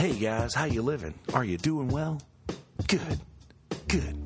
Hey 0.00 0.14
guys, 0.14 0.54
how 0.54 0.64
you 0.64 0.80
living? 0.80 1.12
Are 1.34 1.44
you 1.44 1.58
doing 1.58 1.88
well? 1.88 2.22
Good. 2.86 3.20
Good. 3.86 4.16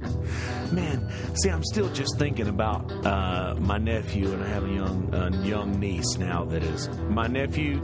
Man, 0.70 1.10
see, 1.34 1.50
I'm 1.50 1.64
still 1.64 1.92
just 1.92 2.16
thinking 2.16 2.46
about 2.46 2.92
uh, 3.04 3.56
my 3.58 3.78
nephew, 3.78 4.32
and 4.32 4.44
I 4.44 4.46
have 4.46 4.62
a 4.62 4.68
young, 4.68 5.44
young 5.44 5.80
niece 5.80 6.16
now. 6.16 6.44
That 6.44 6.62
is 6.62 6.88
my 7.08 7.26
nephew, 7.26 7.80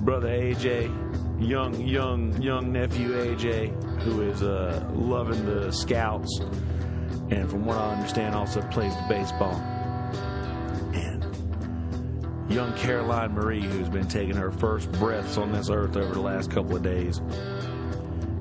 brother 0.00 0.30
AJ, 0.30 0.90
young, 1.48 1.80
young, 1.86 2.42
young 2.42 2.72
nephew 2.72 3.10
AJ, 3.10 4.00
who 4.02 4.22
is 4.22 4.42
uh, 4.42 4.84
loving 4.92 5.46
the 5.46 5.70
Scouts, 5.70 6.40
and 7.30 7.48
from 7.48 7.64
what 7.64 7.78
I 7.78 7.92
understand, 7.92 8.34
also 8.34 8.62
plays 8.62 8.96
the 8.96 9.06
baseball. 9.08 9.62
Young 12.52 12.74
Caroline 12.74 13.32
Marie, 13.32 13.62
who's 13.62 13.88
been 13.88 14.08
taking 14.08 14.36
her 14.36 14.52
first 14.52 14.92
breaths 14.92 15.38
on 15.38 15.52
this 15.52 15.70
earth 15.70 15.96
over 15.96 16.12
the 16.12 16.20
last 16.20 16.50
couple 16.50 16.76
of 16.76 16.82
days. 16.82 17.22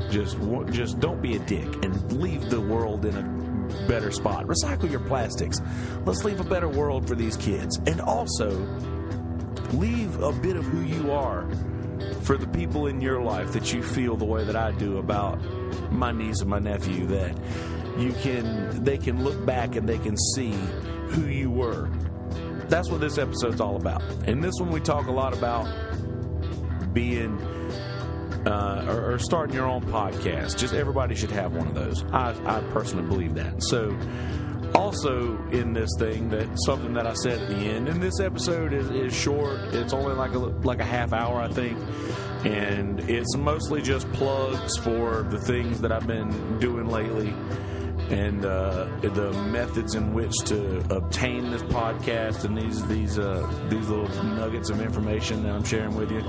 Just, 0.09 0.38
just 0.72 0.99
don't 0.99 1.22
be 1.22 1.38
a 1.38 1.40
dick 1.40 1.68
and 1.85 2.12
leave 2.12 2.49
the 2.49 2.59
world 2.59 3.05
in 3.05 3.16
a 3.16 3.88
better 3.88 4.12
spot. 4.12 4.45
Recycle 4.48 4.91
your 4.91 4.99
plastics. 4.99 5.62
Let's 6.05 6.26
leave 6.26 6.41
a 6.41 6.44
better 6.44 6.68
world 6.68 7.08
for 7.08 7.16
these 7.16 7.38
kids, 7.38 7.80
and 7.88 8.02
also 8.02 8.49
leave 9.71 10.21
a 10.21 10.34
bit 10.34 10.57
of 10.57 10.66
who 10.66 10.82
you 10.82 11.13
are 11.13 11.48
for 12.23 12.35
the 12.35 12.48
people 12.48 12.88
in 12.88 12.99
your 12.99 13.21
life 13.21 13.54
that 13.54 13.71
you 13.71 13.82
feel 13.82 14.18
the 14.18 14.26
way 14.26 14.43
that 14.43 14.57
I 14.57 14.71
do 14.73 14.98
about 14.98 15.40
my 15.90 16.12
niece 16.12 16.41
and 16.41 16.49
my 16.49 16.59
nephew. 16.59 17.05
That 17.07 17.34
you 17.98 18.12
can, 18.12 18.84
they 18.84 18.98
can 18.98 19.23
look 19.23 19.46
back 19.46 19.77
and 19.77 19.88
they 19.88 19.99
can 19.99 20.18
see 20.35 20.52
who 21.07 21.27
you 21.27 21.49
were. 21.49 21.90
That's 22.71 22.89
what 22.89 23.02
this 23.02 23.17
episode's 23.17 23.59
all 23.59 23.75
about. 23.75 24.02
In 24.30 24.39
this 24.39 24.53
one, 24.57 24.71
we 24.71 24.79
talk 24.79 25.07
a 25.07 25.12
lot 25.12 25.38
about 25.38 25.66
being 26.93 27.38
uh, 28.48 28.85
or, 28.88 29.12
or, 29.12 29.20
starting 29.20 29.53
your 29.53 29.67
own 29.67 29.84
podcast. 29.84 30.57
Just 30.57 30.73
everybody 30.73 31.13
should 31.13 31.31
have 31.31 31.53
one 31.53 31.67
of 31.67 31.76
those. 31.76 32.05
I, 32.13 32.29
I 32.46 32.62
personally 32.71 33.05
believe 33.05 33.35
that. 33.35 33.62
So, 33.62 33.96
also 34.73 35.37
in 35.49 35.73
this 35.73 35.90
thing, 35.99 36.29
that 36.29 36.48
something 36.65 36.93
that 36.93 37.05
I 37.05 37.13
said 37.13 37.41
at 37.41 37.49
the 37.49 37.57
end, 37.57 37.90
and 37.90 38.01
this 38.01 38.21
episode 38.21 38.71
is, 38.71 38.90
is 38.90 39.13
short. 39.13 39.59
It's 39.76 39.91
only 39.91 40.13
like 40.13 40.31
a 40.31 40.40
like 40.40 40.79
a 40.79 40.85
half 40.85 41.12
hour, 41.12 41.41
I 41.41 41.49
think, 41.49 41.77
and 42.46 43.01
it's 43.09 43.35
mostly 43.35 43.81
just 43.81 44.09
plugs 44.13 44.77
for 44.77 45.24
the 45.24 45.40
things 45.40 45.81
that 45.81 45.91
I've 45.91 46.07
been 46.07 46.57
doing 46.59 46.87
lately. 46.87 47.35
And 48.12 48.45
uh, 48.45 48.87
the 49.01 49.31
methods 49.51 49.95
in 49.95 50.13
which 50.13 50.35
to 50.45 50.79
obtain 50.93 51.49
this 51.49 51.63
podcast 51.63 52.43
and 52.43 52.57
these 52.57 52.85
these 52.87 53.18
uh, 53.18 53.49
these 53.70 53.87
little 53.87 54.23
nuggets 54.23 54.70
of 54.70 54.81
information 54.81 55.43
that 55.43 55.53
I'm 55.53 55.63
sharing 55.63 55.95
with 55.95 56.12
you 56.12 56.21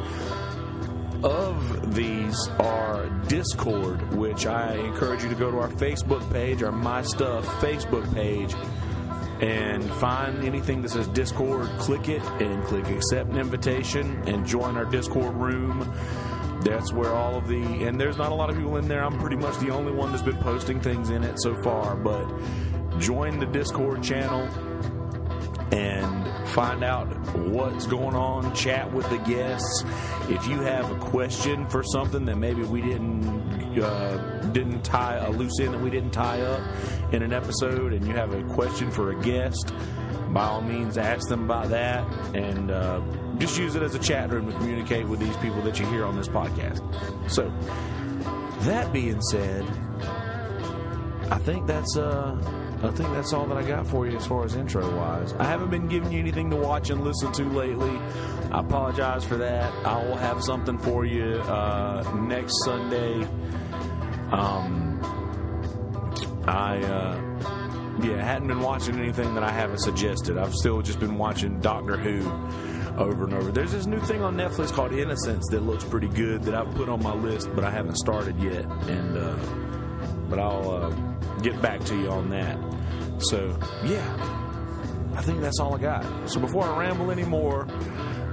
of 1.25 1.95
these 1.95 2.49
are 2.59 3.09
Discord, 3.29 4.15
which 4.15 4.47
I 4.47 4.75
encourage 4.75 5.23
you 5.23 5.29
to 5.29 5.35
go 5.35 5.51
to 5.51 5.59
our 5.59 5.69
Facebook 5.69 6.29
page, 6.33 6.63
our 6.63 6.73
My 6.73 7.03
Stuff 7.03 7.47
Facebook 7.61 8.13
page, 8.15 8.55
and 9.41 9.85
find 9.95 10.45
anything 10.45 10.83
that 10.83 10.91
says 10.91 11.07
Discord, 11.09 11.69
click 11.79 12.09
it, 12.09 12.23
and 12.41 12.65
click 12.65 12.89
accept 12.89 13.31
an 13.31 13.39
invitation, 13.39 14.23
and 14.27 14.47
join 14.47 14.77
our 14.77 14.85
Discord 14.85 15.35
room. 15.35 15.93
That's 16.65 16.93
where 16.93 17.13
all 17.13 17.37
of 17.37 17.49
the, 17.49 17.63
and 17.87 18.01
there's 18.01 18.17
not 18.17 18.31
a 18.31 18.35
lot 18.35 18.51
of 18.51 18.57
people 18.57 18.77
in 18.77 18.89
there. 18.89 19.05
I'm 19.05 19.19
pretty 19.19 19.37
much 19.37 19.59
the 19.59 19.71
only 19.71 19.93
one 19.93 20.13
that's 20.13 20.23
been 20.23 20.39
posting 20.39 20.81
things 20.81 21.11
in 21.11 21.25
it 21.25 21.41
so 21.41 21.55
far, 21.63 21.97
but 21.97 22.27
join 22.99 23.39
the 23.39 23.47
Discord 23.47 24.03
channel 24.03 24.49
and 25.73 26.49
find 26.49 26.85
out 26.85 27.07
what's 27.37 27.87
going 27.87 28.15
on, 28.15 28.55
chat 28.55 28.93
with 28.93 29.09
the 29.09 29.19
guests. 29.19 29.85
If 30.29 30.47
you 30.47 30.61
have 30.61 30.91
a 30.91 30.99
question 30.99 31.67
for 31.69 31.83
something 31.83 32.27
that 32.27 32.37
maybe 32.37 32.63
we 32.63 32.83
didn't 32.83 33.43
uh, 33.81 34.39
didn't 34.53 34.83
tie 34.83 35.17
a 35.17 35.31
loose 35.31 35.59
end 35.61 35.73
that 35.73 35.81
we 35.81 35.89
didn't 35.89 36.11
tie 36.11 36.43
up 36.43 36.61
in 37.13 37.23
an 37.23 37.33
episode, 37.33 37.95
and 37.95 38.07
you 38.07 38.13
have 38.13 38.35
a 38.35 38.43
question 38.53 38.91
for 38.91 39.13
a 39.13 39.21
guest, 39.23 39.73
by 40.33 40.45
all 40.45 40.63
means 40.63 40.97
ask 40.99 41.29
them 41.29 41.45
about 41.45 41.69
that, 41.71 42.07
and 42.35 42.71
uh, 42.71 43.01
just 43.39 43.59
use 43.59 43.75
it 43.75 43.83
as 43.83 43.95
a 43.95 43.99
chat 43.99 44.31
room 44.31 44.51
to 44.51 44.53
communicate 44.59 45.07
with 45.07 45.21
these 45.21 45.37
people 45.39 45.63
that 45.63 45.79
you 45.79 45.87
hear 45.87 46.05
on 46.05 46.17
this 46.17 46.29
podcast. 46.29 46.81
So, 47.31 47.51
that 48.65 48.93
being 48.93 49.21
said, 49.23 49.65
I 51.31 51.39
think 51.39 51.67
that's 51.67 51.97
uh 51.97 52.37
I 52.83 52.91
think 52.91 53.11
that's 53.15 53.33
all 53.33 53.47
that 53.47 53.57
I 53.57 53.63
got 53.63 53.87
for 53.87 54.09
you 54.09 54.17
as 54.17 54.27
far 54.27 54.45
as 54.45 54.57
intro 54.57 54.97
wise. 54.97 55.33
I 55.35 55.45
haven't 55.45 55.71
been 55.71 55.87
giving 55.87 56.11
you 56.11 56.19
anything 56.19 56.51
to 56.51 56.57
watch 56.57 56.91
and 56.91 57.05
listen 57.05 57.31
to 57.33 57.45
lately. 57.45 57.97
I 58.51 58.59
apologize 58.59 59.25
for 59.25 59.37
that. 59.37 59.73
I 59.87 60.05
will 60.05 60.17
have 60.17 60.43
something 60.43 60.79
for 60.79 61.05
you 61.05 61.35
uh, 61.43 62.03
next 62.27 62.53
Sunday. 62.65 63.23
Um, 64.33 65.01
I 66.47 66.79
uh, 66.79 67.32
yeah 68.01 68.25
hadn't 68.25 68.49
been 68.49 68.61
watching 68.61 68.99
anything 68.99 69.35
that 69.35 69.45
I 69.45 69.51
haven't 69.51 69.81
suggested. 69.81 70.39
I've 70.39 70.55
still 70.55 70.83
just 70.83 71.01
been 71.01 71.19
watching 71.19 71.61
Doctor 71.61 71.97
Who 71.97 72.29
over 72.97 73.25
and 73.25 73.35
over. 73.35 73.51
There's 73.51 73.73
this 73.73 73.87
new 73.87 74.01
thing 74.01 74.23
on 74.23 74.37
Netflix 74.37 74.73
called 74.73 74.93
Innocence 74.93 75.47
that 75.51 75.63
looks 75.63 75.85
pretty 75.85 76.09
good 76.09 76.43
that 76.45 76.55
I've 76.55 76.75
put 76.75 76.89
on 76.89 77.03
my 77.03 77.15
list, 77.15 77.49
but 77.55 77.65
I 77.65 77.71
haven't 77.71 77.97
started 77.97 78.39
yet. 78.43 78.65
And 78.89 79.17
uh, 79.17 79.37
but 80.29 80.39
I'll 80.39 80.71
uh, 80.71 80.91
get 81.43 81.61
back 81.61 81.85
to 81.85 81.97
you 81.97 82.09
on 82.09 82.31
that. 82.31 82.59
So, 83.19 83.57
yeah, 83.85 85.13
I 85.15 85.23
think 85.23 85.41
that's 85.41 85.61
all 85.61 85.75
I 85.75 85.79
got. 85.79 86.31
So 86.31 86.41
before 86.41 86.65
I 86.65 86.79
ramble 86.79 87.11
anymore, 87.11 87.67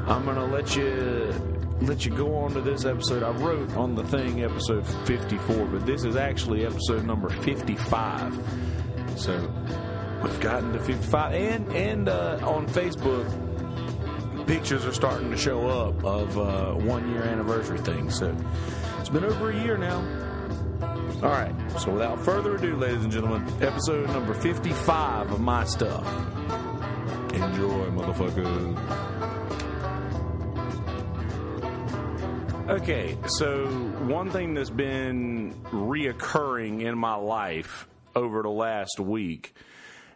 I'm 0.08 0.26
to 0.26 0.46
let 0.46 0.76
you 0.76 1.34
let 1.82 2.06
you 2.06 2.12
go 2.12 2.36
on 2.36 2.52
to 2.54 2.62
this 2.62 2.86
episode. 2.86 3.24
I 3.24 3.32
wrote 3.32 3.76
on 3.76 3.96
the 3.96 4.04
thing 4.04 4.44
episode 4.44 4.86
54, 5.06 5.66
but 5.66 5.86
this 5.86 6.04
is 6.04 6.16
actually 6.16 6.66
episode 6.66 7.06
number 7.06 7.30
55. 7.30 8.34
So 9.20 9.38
we've 10.24 10.40
gotten 10.40 10.72
to 10.72 10.80
55, 10.80 11.34
and 11.34 11.76
and 11.76 12.08
uh, 12.08 12.40
on 12.42 12.68
Facebook, 12.68 13.28
pictures 14.48 14.86
are 14.86 14.94
starting 14.94 15.30
to 15.30 15.36
show 15.36 15.68
up 15.68 16.02
of 16.06 16.38
uh, 16.38 16.72
one 16.76 17.12
year 17.12 17.24
anniversary 17.24 17.80
things. 17.80 18.18
So 18.18 18.34
it's 18.98 19.10
been 19.10 19.26
over 19.26 19.52
a 19.52 19.62
year 19.62 19.78
now. 19.78 19.98
All 21.22 21.32
right, 21.32 21.54
so 21.78 21.92
without 21.92 22.24
further 22.24 22.56
ado, 22.56 22.78
ladies 22.78 23.04
and 23.04 23.12
gentlemen, 23.12 23.46
episode 23.62 24.08
number 24.08 24.34
55 24.34 25.32
of 25.32 25.42
My 25.42 25.66
Stuff. 25.66 26.08
Enjoy, 27.34 27.90
motherfucker. 27.90 29.10
Okay, 32.70 33.18
so 33.26 33.66
one 34.08 34.32
thing 34.32 34.54
that's 34.54 34.70
been 34.70 35.54
reoccurring 35.72 36.84
in 36.84 36.98
my 36.98 37.16
life 37.16 37.86
over 38.16 38.42
the 38.42 38.50
last 38.50 39.00
week 39.00 39.54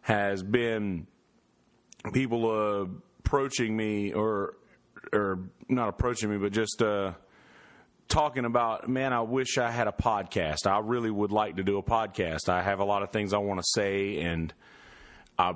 has 0.01 0.43
been 0.43 1.07
people 2.11 2.49
uh, 2.49 2.85
approaching 3.19 3.75
me 3.75 4.13
or 4.13 4.55
or 5.11 5.39
not 5.67 5.89
approaching 5.89 6.29
me, 6.29 6.37
but 6.37 6.51
just 6.51 6.81
uh, 6.81 7.13
talking 8.07 8.45
about, 8.45 8.87
man, 8.87 9.13
I 9.13 9.21
wish 9.21 9.57
I 9.57 9.71
had 9.71 9.87
a 9.87 9.91
podcast. 9.91 10.65
I 10.65 10.79
really 10.79 11.11
would 11.11 11.31
like 11.31 11.57
to 11.57 11.63
do 11.63 11.77
a 11.77 11.83
podcast. 11.83 12.49
I 12.49 12.61
have 12.61 12.79
a 12.79 12.85
lot 12.85 13.03
of 13.03 13.11
things 13.11 13.33
I 13.33 13.37
want 13.37 13.59
to 13.59 13.65
say, 13.73 14.19
and 14.19 14.53
I 15.37 15.53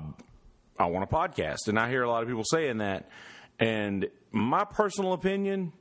I 0.79 0.85
want 0.87 1.03
a 1.03 1.13
podcast. 1.13 1.67
And 1.67 1.79
I 1.79 1.89
hear 1.89 2.03
a 2.03 2.09
lot 2.09 2.23
of 2.23 2.29
people 2.29 2.43
saying 2.43 2.79
that. 2.79 3.09
And 3.59 4.07
my 4.31 4.63
personal 4.63 5.13
opinion, 5.13 5.73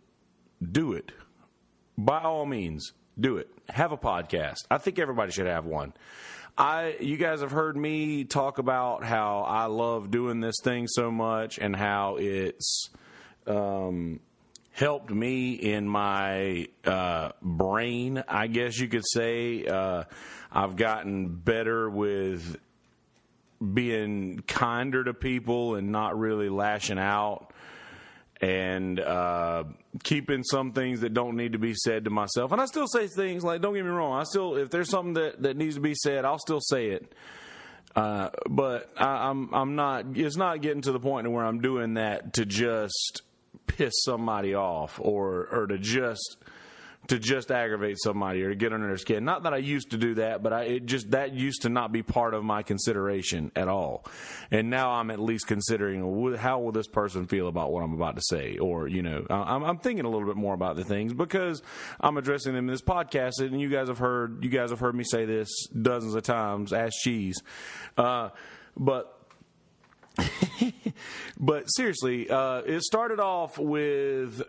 do 0.72 0.92
it. 0.92 1.12
By 1.98 2.20
all 2.20 2.46
means, 2.46 2.92
do 3.18 3.36
it. 3.36 3.48
Have 3.68 3.92
a 3.92 3.96
podcast. 3.96 4.58
I 4.70 4.78
think 4.78 4.98
everybody 4.98 5.32
should 5.32 5.46
have 5.46 5.66
one. 5.66 5.92
I 6.58 6.96
you 7.00 7.18
guys 7.18 7.42
have 7.42 7.50
heard 7.50 7.76
me 7.76 8.24
talk 8.24 8.58
about 8.58 9.04
how 9.04 9.40
I 9.40 9.66
love 9.66 10.10
doing 10.10 10.40
this 10.40 10.56
thing 10.62 10.86
so 10.88 11.10
much 11.10 11.58
and 11.58 11.76
how 11.76 12.16
it's 12.18 12.88
um, 13.46 14.20
helped 14.72 15.10
me 15.10 15.52
in 15.52 15.86
my 15.86 16.68
uh, 16.84 17.32
brain, 17.42 18.24
I 18.26 18.46
guess 18.46 18.78
you 18.78 18.88
could 18.88 19.06
say. 19.06 19.66
Uh, 19.66 20.04
I've 20.50 20.76
gotten 20.76 21.28
better 21.28 21.90
with 21.90 22.58
being 23.74 24.42
kinder 24.46 25.04
to 25.04 25.12
people 25.12 25.74
and 25.74 25.92
not 25.92 26.18
really 26.18 26.48
lashing 26.48 26.98
out 26.98 27.52
and 28.40 29.00
uh, 29.00 29.64
keeping 30.02 30.42
some 30.42 30.72
things 30.72 31.00
that 31.00 31.14
don't 31.14 31.36
need 31.36 31.52
to 31.52 31.58
be 31.58 31.74
said 31.74 32.04
to 32.04 32.10
myself. 32.10 32.52
And 32.52 32.60
I 32.60 32.66
still 32.66 32.86
say 32.86 33.06
things 33.06 33.44
like, 33.44 33.60
don't 33.60 33.74
get 33.74 33.84
me 33.84 33.90
wrong, 33.90 34.18
I 34.18 34.24
still, 34.24 34.56
if 34.56 34.70
there's 34.70 34.90
something 34.90 35.14
that, 35.14 35.42
that 35.42 35.56
needs 35.56 35.76
to 35.76 35.80
be 35.80 35.94
said, 35.94 36.24
I'll 36.24 36.38
still 36.38 36.60
say 36.60 36.88
it. 36.88 37.12
Uh, 37.96 38.28
but 38.50 38.90
I, 38.98 39.28
I'm 39.30 39.54
I'm 39.54 39.74
not. 39.74 40.04
It's 40.14 40.36
not 40.36 40.60
getting 40.60 40.82
to 40.82 40.92
the 40.92 41.00
point 41.00 41.30
where 41.30 41.46
I'm 41.46 41.62
doing 41.62 41.94
that 41.94 42.34
to 42.34 42.44
just 42.44 43.22
piss 43.66 43.94
somebody 44.04 44.54
off 44.54 45.00
or 45.00 45.48
or 45.50 45.66
to 45.66 45.78
just 45.78 46.36
to 47.08 47.18
just 47.18 47.50
aggravate 47.50 47.96
somebody 48.02 48.42
or 48.42 48.50
to 48.50 48.54
get 48.56 48.72
under 48.72 48.86
their 48.86 48.96
skin. 48.96 49.24
Not 49.24 49.44
that 49.44 49.54
I 49.54 49.58
used 49.58 49.90
to 49.90 49.96
do 49.96 50.14
that, 50.14 50.42
but 50.42 50.52
I 50.52 50.62
it 50.62 50.86
just 50.86 51.12
that 51.12 51.32
used 51.32 51.62
to 51.62 51.68
not 51.68 51.92
be 51.92 52.02
part 52.02 52.34
of 52.34 52.44
my 52.44 52.62
consideration 52.62 53.52
at 53.54 53.68
all. 53.68 54.04
And 54.50 54.70
now 54.70 54.90
I'm 54.90 55.10
at 55.10 55.20
least 55.20 55.46
considering 55.46 56.36
how 56.36 56.60
will 56.60 56.72
this 56.72 56.86
person 56.86 57.26
feel 57.26 57.48
about 57.48 57.72
what 57.72 57.82
I'm 57.82 57.92
about 57.92 58.16
to 58.16 58.22
say, 58.22 58.58
or 58.58 58.88
you 58.88 59.02
know, 59.02 59.24
I'm, 59.30 59.62
I'm 59.64 59.78
thinking 59.78 60.04
a 60.04 60.08
little 60.08 60.26
bit 60.26 60.36
more 60.36 60.54
about 60.54 60.76
the 60.76 60.84
things 60.84 61.12
because 61.12 61.62
I'm 62.00 62.16
addressing 62.16 62.54
them 62.54 62.68
in 62.68 62.72
this 62.72 62.82
podcast, 62.82 63.40
and 63.40 63.60
you 63.60 63.68
guys 63.68 63.88
have 63.88 63.98
heard 63.98 64.42
you 64.42 64.50
guys 64.50 64.70
have 64.70 64.80
heard 64.80 64.94
me 64.94 65.04
say 65.04 65.24
this 65.24 65.48
dozens 65.68 66.14
of 66.14 66.22
times. 66.22 66.72
Ask 66.72 66.94
cheese, 67.02 67.42
uh, 67.96 68.30
but. 68.76 69.12
but 71.38 71.66
seriously, 71.66 72.30
uh, 72.30 72.62
it 72.64 72.80
started 72.80 73.20
off 73.20 73.58
with 73.58 74.42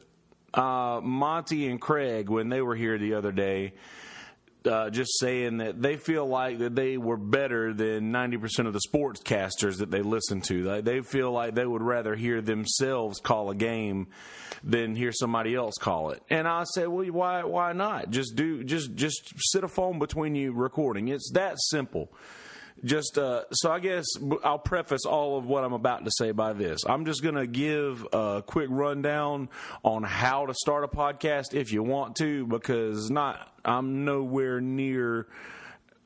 uh, 0.53 0.99
Monty 1.03 1.67
and 1.67 1.79
Craig 1.79 2.29
when 2.29 2.49
they 2.49 2.61
were 2.61 2.75
here 2.75 2.97
the 2.97 3.13
other 3.15 3.31
day. 3.31 3.73
Uh, 4.65 4.89
just 4.89 5.17
saying 5.19 5.57
that 5.57 5.81
they 5.81 5.95
feel 5.95 6.27
like 6.27 6.57
that 6.57 6.75
they 6.75 6.97
were 6.97 7.15
better 7.15 7.73
than 7.73 8.11
90% 8.11 8.67
of 8.67 8.73
the 8.73 8.81
sportscasters 8.91 9.77
that 9.77 9.91
they 9.91 10.01
listen 10.01 10.41
to. 10.41 10.63
Like 10.63 10.83
they 10.83 10.99
feel 11.01 11.31
like 11.31 11.55
they 11.55 11.65
would 11.65 11.81
rather 11.81 12.15
hear 12.15 12.41
themselves 12.41 13.19
call 13.21 13.49
a 13.49 13.55
game 13.55 14.07
than 14.63 14.93
hear 14.95 15.13
somebody 15.13 15.55
else 15.55 15.75
call 15.75 16.09
it. 16.09 16.21
And 16.29 16.47
I 16.47 16.65
said, 16.65 16.89
well, 16.89 17.05
why 17.07 17.43
why 17.43 17.71
not? 17.71 18.09
Just 18.09 18.35
do 18.35 18.63
just 18.63 18.93
just 18.95 19.31
sit 19.37 19.63
a 19.63 19.69
phone 19.69 19.99
between 19.99 20.35
you 20.35 20.51
recording. 20.51 21.07
It's 21.07 21.31
that 21.31 21.55
simple 21.59 22.11
just 22.83 23.17
uh, 23.17 23.43
so 23.51 23.71
I 23.71 23.79
guess 23.79 24.05
I'll 24.43 24.59
preface 24.59 25.05
all 25.05 25.37
of 25.37 25.45
what 25.45 25.63
I'm 25.63 25.73
about 25.73 26.05
to 26.05 26.11
say 26.11 26.31
by 26.31 26.53
this. 26.53 26.81
I'm 26.87 27.05
just 27.05 27.23
going 27.23 27.35
to 27.35 27.47
give 27.47 28.05
a 28.13 28.43
quick 28.45 28.67
rundown 28.69 29.49
on 29.83 30.03
how 30.03 30.45
to 30.45 30.53
start 30.53 30.83
a 30.83 30.87
podcast 30.87 31.53
if 31.53 31.71
you 31.71 31.83
want 31.83 32.15
to, 32.17 32.45
because 32.45 33.09
not 33.09 33.51
I'm 33.65 34.05
nowhere 34.05 34.61
near 34.61 35.27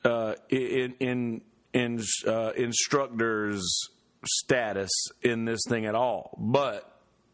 uh, 0.04 0.36
in 0.50 0.96
in 1.00 1.42
in 1.74 2.02
uh, 2.28 2.52
instructors 2.52 3.90
status 4.26 4.92
in 5.22 5.46
this 5.46 5.62
thing 5.68 5.86
at 5.86 5.96
all. 5.96 6.36
But 6.38 6.90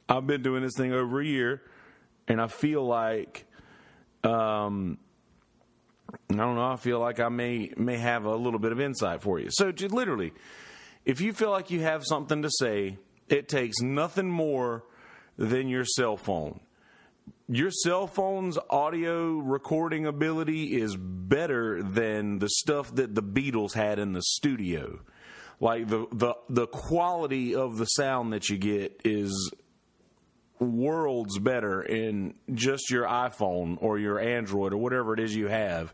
I've 0.10 0.26
been 0.26 0.42
doing 0.42 0.64
this 0.64 0.74
thing 0.76 0.94
over 0.94 1.22
a 1.22 1.26
year, 1.26 1.62
and 2.28 2.42
I 2.42 2.48
feel 2.48 2.86
like. 2.86 3.46
Um, 4.24 4.98
I 6.30 6.36
don't 6.36 6.56
know. 6.56 6.72
I 6.72 6.76
feel 6.76 7.00
like 7.00 7.20
I 7.20 7.30
may 7.30 7.72
may 7.78 7.98
have 7.98 8.26
a 8.26 8.36
little 8.36 8.60
bit 8.60 8.72
of 8.72 8.82
insight 8.82 9.22
for 9.22 9.40
you. 9.40 9.48
So, 9.50 9.72
literally, 9.90 10.34
if 11.06 11.22
you 11.22 11.32
feel 11.32 11.52
like 11.52 11.72
you 11.72 11.82
have 11.82 12.04
something 12.06 12.42
to 12.42 12.50
say, 12.52 12.98
it 13.30 13.48
takes 13.48 13.80
nothing 13.80 14.30
more 14.30 14.84
than 15.38 15.70
your 15.70 15.86
cell 15.86 16.18
phone. 16.18 16.60
Your 17.48 17.72
cell 17.72 18.08
phone's 18.08 18.58
audio 18.70 19.38
recording 19.38 20.06
ability 20.06 20.82
is 20.82 20.98
better 20.98 21.82
than 21.82 22.40
the 22.40 22.50
stuff 22.50 22.94
that 22.96 23.16
the 23.16 23.24
Beatles 23.24 23.74
had 23.74 24.00
in 24.00 24.12
the 24.12 24.22
studio. 24.22 25.00
Like 25.62 25.88
the 25.88 26.08
the 26.12 26.34
the 26.50 26.68
quality 26.68 27.56
of 27.56 27.78
the 27.78 27.86
sound 27.86 28.34
that 28.34 28.50
you 28.50 28.58
get 28.58 29.02
is 29.06 29.52
worlds 30.60 31.40
better 31.40 31.82
in 31.82 32.34
just 32.54 32.90
your 32.90 33.06
iPhone 33.06 33.78
or 33.82 34.00
your 34.00 34.20
Android 34.20 34.74
or 34.74 34.78
whatever 34.78 35.14
it 35.14 35.20
is 35.20 35.36
you 35.36 35.48
have 35.48 35.94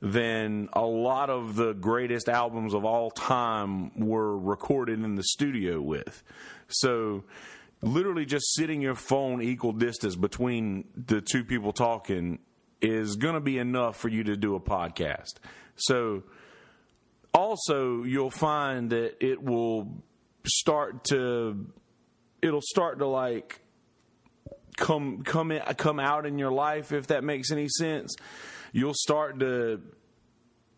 than 0.00 0.68
a 0.74 0.84
lot 0.84 1.30
of 1.30 1.56
the 1.56 1.72
greatest 1.72 2.28
albums 2.28 2.74
of 2.74 2.84
all 2.84 3.10
time 3.10 3.98
were 3.98 4.36
recorded 4.38 5.02
in 5.02 5.14
the 5.14 5.22
studio 5.22 5.80
with. 5.80 6.22
So, 6.68 7.24
literally, 7.80 8.26
just 8.26 8.54
sitting 8.54 8.82
your 8.82 8.94
phone 8.94 9.40
equal 9.40 9.72
distance 9.72 10.14
between 10.14 10.84
the 10.94 11.22
two 11.22 11.42
people 11.42 11.72
talking 11.72 12.38
is 12.82 13.16
going 13.16 13.34
to 13.34 13.40
be 13.40 13.58
enough 13.58 13.96
for 13.96 14.08
you 14.08 14.24
to 14.24 14.36
do 14.36 14.54
a 14.56 14.60
podcast. 14.60 15.34
So, 15.76 16.24
also, 17.32 18.02
you'll 18.02 18.30
find 18.30 18.90
that 18.90 19.24
it 19.24 19.42
will 19.42 20.04
start 20.46 21.04
to, 21.04 21.66
it'll 22.42 22.60
start 22.62 22.98
to 22.98 23.06
like 23.06 23.63
come 24.76 25.22
come 25.22 25.50
in, 25.50 25.60
come 25.76 26.00
out 26.00 26.26
in 26.26 26.38
your 26.38 26.50
life 26.50 26.92
if 26.92 27.08
that 27.08 27.24
makes 27.24 27.50
any 27.50 27.68
sense 27.68 28.14
you'll 28.72 28.94
start 28.94 29.38
to 29.40 29.80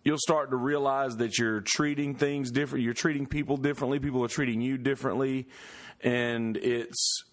you'll 0.05 0.19
start 0.19 0.51
to 0.51 0.57
realize 0.57 1.17
that 1.17 1.39
you're 1.39 1.61
treating 1.61 2.15
things 2.15 2.51
different 2.51 2.85
you're 2.85 2.95
treating 2.95 3.27
people 3.27 3.57
differently 3.57 3.99
people 3.99 4.25
are 4.25 4.29
treating 4.29 4.61
you 4.61 4.77
differently 4.77 5.49
and 6.03 6.57
it's 6.57 7.25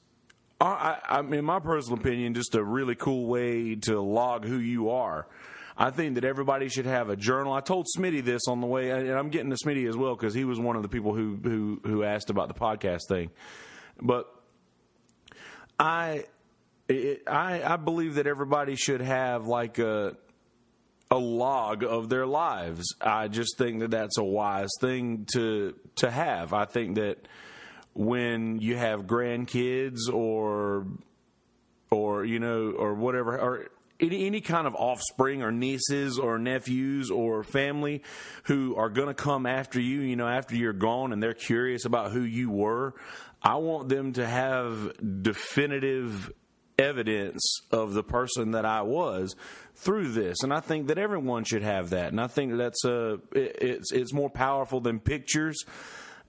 I, 0.61 0.97
I, 1.09 1.19
in 1.19 1.43
my 1.43 1.59
personal 1.59 1.99
opinion 1.99 2.33
just 2.33 2.55
a 2.55 2.63
really 2.63 2.95
cool 2.95 3.27
way 3.27 3.75
to 3.75 3.99
log 3.99 4.45
who 4.45 4.57
you 4.57 4.91
are 4.91 5.27
I 5.75 5.89
think 5.89 6.15
that 6.15 6.23
everybody 6.23 6.69
should 6.69 6.85
have 6.85 7.09
a 7.09 7.15
journal. 7.15 7.51
I 7.51 7.59
told 7.59 7.87
Smitty 7.97 8.23
this 8.23 8.43
on 8.47 8.61
the 8.61 8.67
way, 8.67 8.91
and 8.91 9.09
I'm 9.09 9.29
getting 9.29 9.49
to 9.49 9.55
Smitty 9.55 9.89
as 9.89 9.97
well 9.97 10.15
because 10.15 10.33
he 10.33 10.45
was 10.45 10.59
one 10.59 10.75
of 10.75 10.83
the 10.83 10.87
people 10.87 11.15
who 11.15 11.39
who 11.41 11.81
who 11.83 12.03
asked 12.03 12.29
about 12.29 12.47
the 12.47 12.53
podcast 12.53 13.07
thing. 13.07 13.31
But 13.99 14.27
I 15.79 16.25
it, 16.93 17.23
I, 17.27 17.61
I 17.63 17.77
believe 17.77 18.15
that 18.15 18.27
everybody 18.27 18.75
should 18.75 19.01
have 19.01 19.47
like 19.47 19.79
a 19.79 20.15
a 21.11 21.17
log 21.17 21.83
of 21.83 22.09
their 22.09 22.25
lives. 22.25 22.95
I 22.99 23.27
just 23.27 23.57
think 23.57 23.81
that 23.81 23.91
that's 23.91 24.17
a 24.17 24.23
wise 24.23 24.71
thing 24.79 25.27
to 25.33 25.75
to 25.97 26.09
have. 26.09 26.53
I 26.53 26.65
think 26.65 26.95
that 26.95 27.27
when 27.93 28.59
you 28.59 28.75
have 28.77 29.01
grandkids 29.01 30.11
or 30.11 30.87
or 31.91 32.25
you 32.25 32.39
know 32.39 32.71
or 32.71 32.95
whatever 32.95 33.39
or 33.39 33.67
any, 33.99 34.25
any 34.25 34.41
kind 34.41 34.67
of 34.67 34.75
offspring 34.75 35.43
or 35.43 35.51
nieces 35.51 36.17
or 36.17 36.37
nephews 36.39 37.11
or 37.11 37.43
family 37.43 38.01
who 38.45 38.75
are 38.75 38.89
going 38.89 39.07
to 39.07 39.13
come 39.13 39.45
after 39.45 39.79
you, 39.79 40.01
you 40.01 40.15
know, 40.15 40.27
after 40.27 40.55
you're 40.55 40.73
gone 40.73 41.13
and 41.13 41.21
they're 41.21 41.33
curious 41.33 41.85
about 41.85 42.11
who 42.11 42.21
you 42.21 42.49
were, 42.49 42.95
I 43.41 43.55
want 43.55 43.89
them 43.89 44.13
to 44.13 44.25
have 44.25 44.93
definitive 45.21 46.31
evidence 46.77 47.61
of 47.71 47.93
the 47.93 48.03
person 48.03 48.51
that 48.51 48.65
I 48.65 48.81
was 48.81 49.35
through 49.75 50.11
this, 50.11 50.43
and 50.43 50.53
I 50.53 50.59
think 50.59 50.87
that 50.87 50.97
everyone 50.97 51.43
should 51.43 51.63
have 51.63 51.91
that. 51.91 52.07
And 52.07 52.19
I 52.19 52.27
think 52.27 52.57
that's 52.57 52.83
a 52.85 53.13
uh, 53.13 53.17
it, 53.33 53.57
it's 53.61 53.91
it's 53.91 54.13
more 54.13 54.29
powerful 54.29 54.79
than 54.79 54.99
pictures 54.99 55.63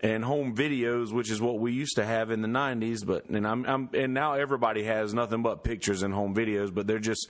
and 0.01 0.25
home 0.25 0.55
videos, 0.55 1.13
which 1.13 1.31
is 1.31 1.41
what 1.41 1.59
we 1.59 1.73
used 1.73 1.97
to 1.97 2.05
have 2.05 2.31
in 2.31 2.43
the 2.43 2.49
'90s. 2.49 3.07
But 3.07 3.29
and 3.29 3.47
I'm, 3.47 3.65
I'm 3.67 3.91
and 3.95 4.15
now 4.15 4.35
everybody 4.35 4.85
has 4.85 5.15
nothing 5.15 5.43
but 5.43 5.65
pictures 5.65 6.03
and 6.03 6.13
home 6.13 6.35
videos, 6.35 6.73
but 6.75 6.87
they're 6.87 6.99
just 6.99 7.29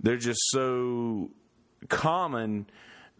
they're 0.00 0.16
just 0.16 0.40
so 0.50 1.30
common 1.88 2.66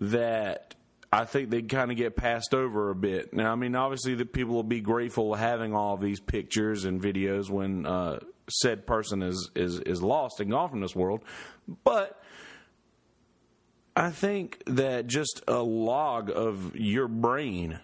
that 0.01 0.75
I 1.13 1.25
think 1.25 1.51
they 1.51 1.63
kind 1.63 1.91
of 1.91 1.97
get 1.97 2.17
passed 2.17 2.55
over 2.55 2.91
a 2.91 2.95
bit. 2.95 3.33
Now, 3.33 3.53
I 3.53 3.55
mean, 3.55 3.75
obviously, 3.75 4.15
the 4.15 4.27
people 4.27 4.55
will 4.55 4.63
be 4.63 4.81
grateful 4.81 5.35
having 5.35 5.75
all 5.75 5.97
these 5.97 6.21
pictures 6.21 6.85
and 6.85 7.01
videos 7.01 7.49
when 7.51 7.87
uh, 7.87 8.21
said 8.49 8.87
person 8.87 9.23
is, 9.23 9.51
is 9.55 9.81
is 9.81 10.03
lost 10.03 10.41
and 10.41 10.51
gone 10.51 10.71
from 10.71 10.81
this 10.81 10.95
world. 10.95 11.23
But 11.85 12.21
I 13.97 14.11
think 14.11 14.63
that 14.67 15.07
just 15.07 15.43
a 15.49 15.61
log 15.61 16.31
of 16.31 16.77
your 16.77 17.09
brain, 17.09 17.81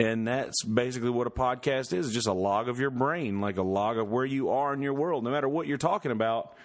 and 0.00 0.26
that's 0.26 0.64
basically 0.64 1.10
what 1.10 1.26
a 1.26 1.30
podcast 1.30 1.92
is 1.92 2.12
just 2.12 2.26
a 2.26 2.32
log 2.32 2.68
of 2.68 2.80
your 2.80 2.90
brain, 2.90 3.40
like 3.40 3.58
a 3.58 3.62
log 3.62 3.98
of 3.98 4.10
where 4.10 4.24
you 4.24 4.50
are 4.50 4.72
in 4.72 4.80
your 4.80 4.94
world, 4.94 5.22
no 5.22 5.30
matter 5.30 5.48
what 5.48 5.66
you're 5.66 5.78
talking 5.78 6.12
about. 6.12 6.56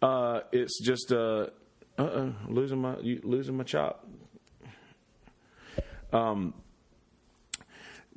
Uh, 0.00 0.40
it's 0.52 0.80
just 0.80 1.12
uh, 1.12 1.46
uh 1.98 2.30
losing 2.46 2.80
my 2.80 2.96
losing 3.22 3.56
my 3.56 3.64
chop. 3.64 4.06
Um, 6.12 6.54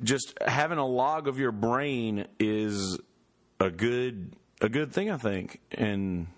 just 0.02 0.38
having 0.46 0.78
a 0.78 0.86
log 0.86 1.26
of 1.26 1.38
your 1.38 1.50
brain 1.50 2.26
is 2.38 2.98
a 3.60 3.70
good 3.70 4.34
a 4.60 4.68
good 4.68 4.92
thing, 4.92 5.10
I 5.10 5.16
think. 5.16 5.60
And 5.72 6.28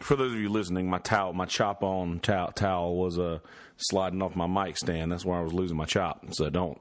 for 0.00 0.16
those 0.16 0.32
of 0.32 0.38
you 0.38 0.48
listening, 0.48 0.88
my 0.88 0.98
towel, 0.98 1.32
my 1.32 1.46
chop 1.46 1.82
on 1.82 2.20
towel, 2.20 2.52
towel 2.52 2.96
was 2.96 3.18
uh, 3.18 3.38
sliding 3.76 4.22
off 4.22 4.36
my 4.36 4.46
mic 4.46 4.76
stand. 4.76 5.12
That's 5.12 5.24
where 5.24 5.38
I 5.38 5.42
was 5.42 5.52
losing 5.52 5.76
my 5.76 5.84
chop. 5.84 6.24
So 6.30 6.48
don't, 6.50 6.80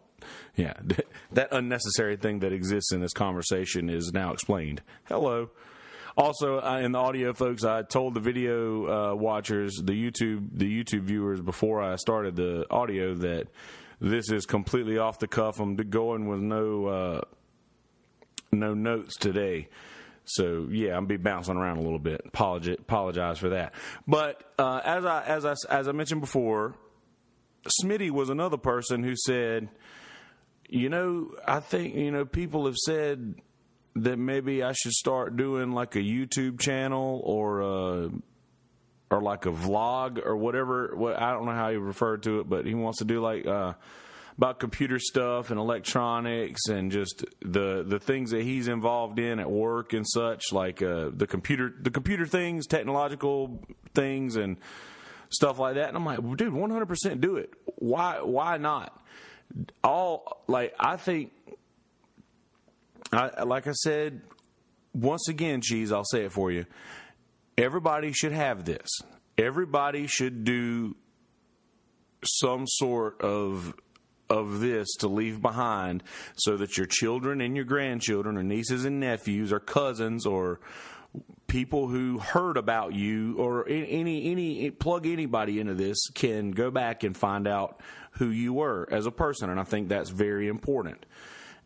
yeah, 0.56 0.74
that 1.32 1.50
unnecessary 1.52 2.18
thing 2.18 2.40
that 2.40 2.54
exists 2.54 2.92
in 2.94 3.02
this 3.02 3.14
conversation 3.14 3.90
is 3.90 4.12
now 4.14 4.32
explained. 4.34 4.82
Hello. 5.06 5.50
Also, 6.18 6.60
in 6.78 6.92
the 6.92 7.00
audio, 7.00 7.34
folks, 7.34 7.64
I 7.64 7.84
told 7.84 8.16
the 8.16 8.20
video 8.20 9.12
uh, 9.12 9.16
watchers, 9.16 9.82
the 9.82 9.94
YouTube, 9.94 10.50
the 10.54 10.66
YouTube 10.66 11.04
viewers, 11.04 11.40
before 11.40 11.82
I 11.82 11.96
started 11.96 12.36
the 12.36 12.66
audio 12.70 13.16
that 13.16 13.48
this 14.02 14.30
is 14.30 14.46
completely 14.46 14.98
off 14.98 15.20
the 15.20 15.28
cuff. 15.28 15.62
I'm 15.62 15.76
going 15.76 16.28
with 16.28 16.42
no 16.42 16.86
uh, 16.86 17.22
no 18.52 18.74
notes 18.74 19.16
today. 19.18 19.68
So 20.26 20.68
yeah, 20.70 20.96
I'm 20.96 21.08
be 21.08 21.18
bouncing 21.18 21.58
around 21.58 21.78
a 21.78 21.82
little 21.82 22.00
bit. 22.00 22.22
Apologize, 22.26 22.78
apologize 22.80 23.40
for 23.40 23.50
that. 23.50 23.74
But 24.08 24.44
uh, 24.58 24.82
as 24.84 25.06
I 25.06 25.24
as 25.24 25.46
I 25.46 25.56
as 25.70 25.88
I 25.88 25.92
mentioned 25.92 26.22
before, 26.22 26.76
Smitty 27.82 28.12
was 28.12 28.30
another 28.30 28.58
person 28.58 29.04
who 29.04 29.16
said, 29.16 29.70
you 30.70 30.90
know, 30.90 31.32
I 31.46 31.60
think 31.60 31.96
you 31.96 32.12
know 32.12 32.26
people 32.26 32.66
have 32.66 32.78
said 32.78 33.36
that 33.96 34.18
maybe 34.18 34.64
I 34.64 34.74
should 34.74 34.94
start 34.94 35.36
doing 35.36 35.72
like 35.72 35.96
a 35.96 36.02
YouTube 36.02 36.60
channel 36.60 37.22
or 37.24 37.62
a 37.62 38.10
or 39.10 39.22
like 39.22 39.46
a 39.46 39.52
vlog 39.52 40.26
or 40.26 40.38
whatever. 40.38 40.94
What 40.96 41.20
I 41.20 41.32
don't 41.32 41.46
know 41.46 41.52
how 41.52 41.72
he 41.72 41.78
referred 41.78 42.24
to 42.24 42.40
it, 42.40 42.50
but 42.50 42.66
he 42.66 42.74
wants 42.74 43.00
to 43.00 43.06
do 43.06 43.22
like 43.22 43.46
uh, 43.46 43.74
about 44.38 44.60
computer 44.60 45.00
stuff 45.00 45.50
and 45.50 45.60
electronics 45.60 46.68
and 46.68 46.92
just 46.92 47.26
the 47.42 47.84
the 47.84 48.00
things 48.00 48.32
that 48.32 48.44
he's 48.44 48.68
involved 48.68 49.20
in 49.20 49.40
at 49.40 49.50
work 49.50 49.94
and 49.94 50.08
such, 50.08 50.52
like 50.52 50.82
uh, 50.82 51.10
the 51.14 51.28
computer 51.28 51.74
the 51.82 51.92
computer 51.92 52.26
things, 52.26 52.68
technological 52.68 53.64
things, 53.94 54.36
and 54.36 54.58
stuff 55.30 55.60
like 55.60 55.76
that. 55.76 55.88
And 55.88 55.98
I'm 55.98 56.06
like, 56.06 56.20
dude, 56.38 56.54
100% 56.54 57.22
do 57.22 57.38
it. 57.38 57.54
Why 57.76 58.22
why 58.22 58.58
not? 58.58 59.00
All 59.84 60.44
like 60.48 60.74
I 60.80 60.98
think. 60.98 61.32
I, 63.14 63.44
like 63.44 63.68
I 63.68 63.74
said, 63.74 64.22
once 64.94 65.28
again, 65.28 65.60
cheese. 65.60 65.92
I'll 65.92 66.06
say 66.06 66.24
it 66.24 66.32
for 66.32 66.50
you 66.50 66.66
everybody 67.58 68.12
should 68.12 68.32
have 68.32 68.66
this. 68.66 68.88
Everybody 69.38 70.08
should 70.08 70.44
do 70.44 70.96
some 72.24 72.66
sort 72.68 73.22
of 73.22 73.74
of 74.32 74.62
this 74.62 74.96
to 74.96 75.08
leave 75.08 75.42
behind 75.42 76.04
so 76.36 76.56
that 76.58 76.78
your 76.78 76.88
children 76.88 77.42
and 77.42 77.56
your 77.56 77.66
grandchildren 77.66 78.38
or 78.38 78.44
nieces 78.44 78.86
and 78.86 79.00
nephews 79.00 79.52
or 79.52 79.60
cousins 79.60 80.26
or 80.26 80.62
people 81.48 81.90
who 81.90 82.18
heard 82.18 82.56
about 82.56 82.94
you 82.94 83.36
or 83.38 83.68
any 83.68 84.32
any 84.32 84.72
plug 84.72 85.06
anybody 85.06 85.60
into 85.60 85.74
this 85.74 86.08
can 86.14 86.52
go 86.52 86.72
back 86.72 87.04
and 87.04 87.18
find 87.18 87.46
out 87.46 87.82
who 88.12 88.30
you 88.30 88.54
were 88.54 88.88
as 88.90 89.06
a 89.06 89.12
person 89.12 89.50
and 89.50 89.60
I 89.60 89.64
think 89.64 89.90
that's 89.90 90.10
very 90.10 90.48
important. 90.48 91.06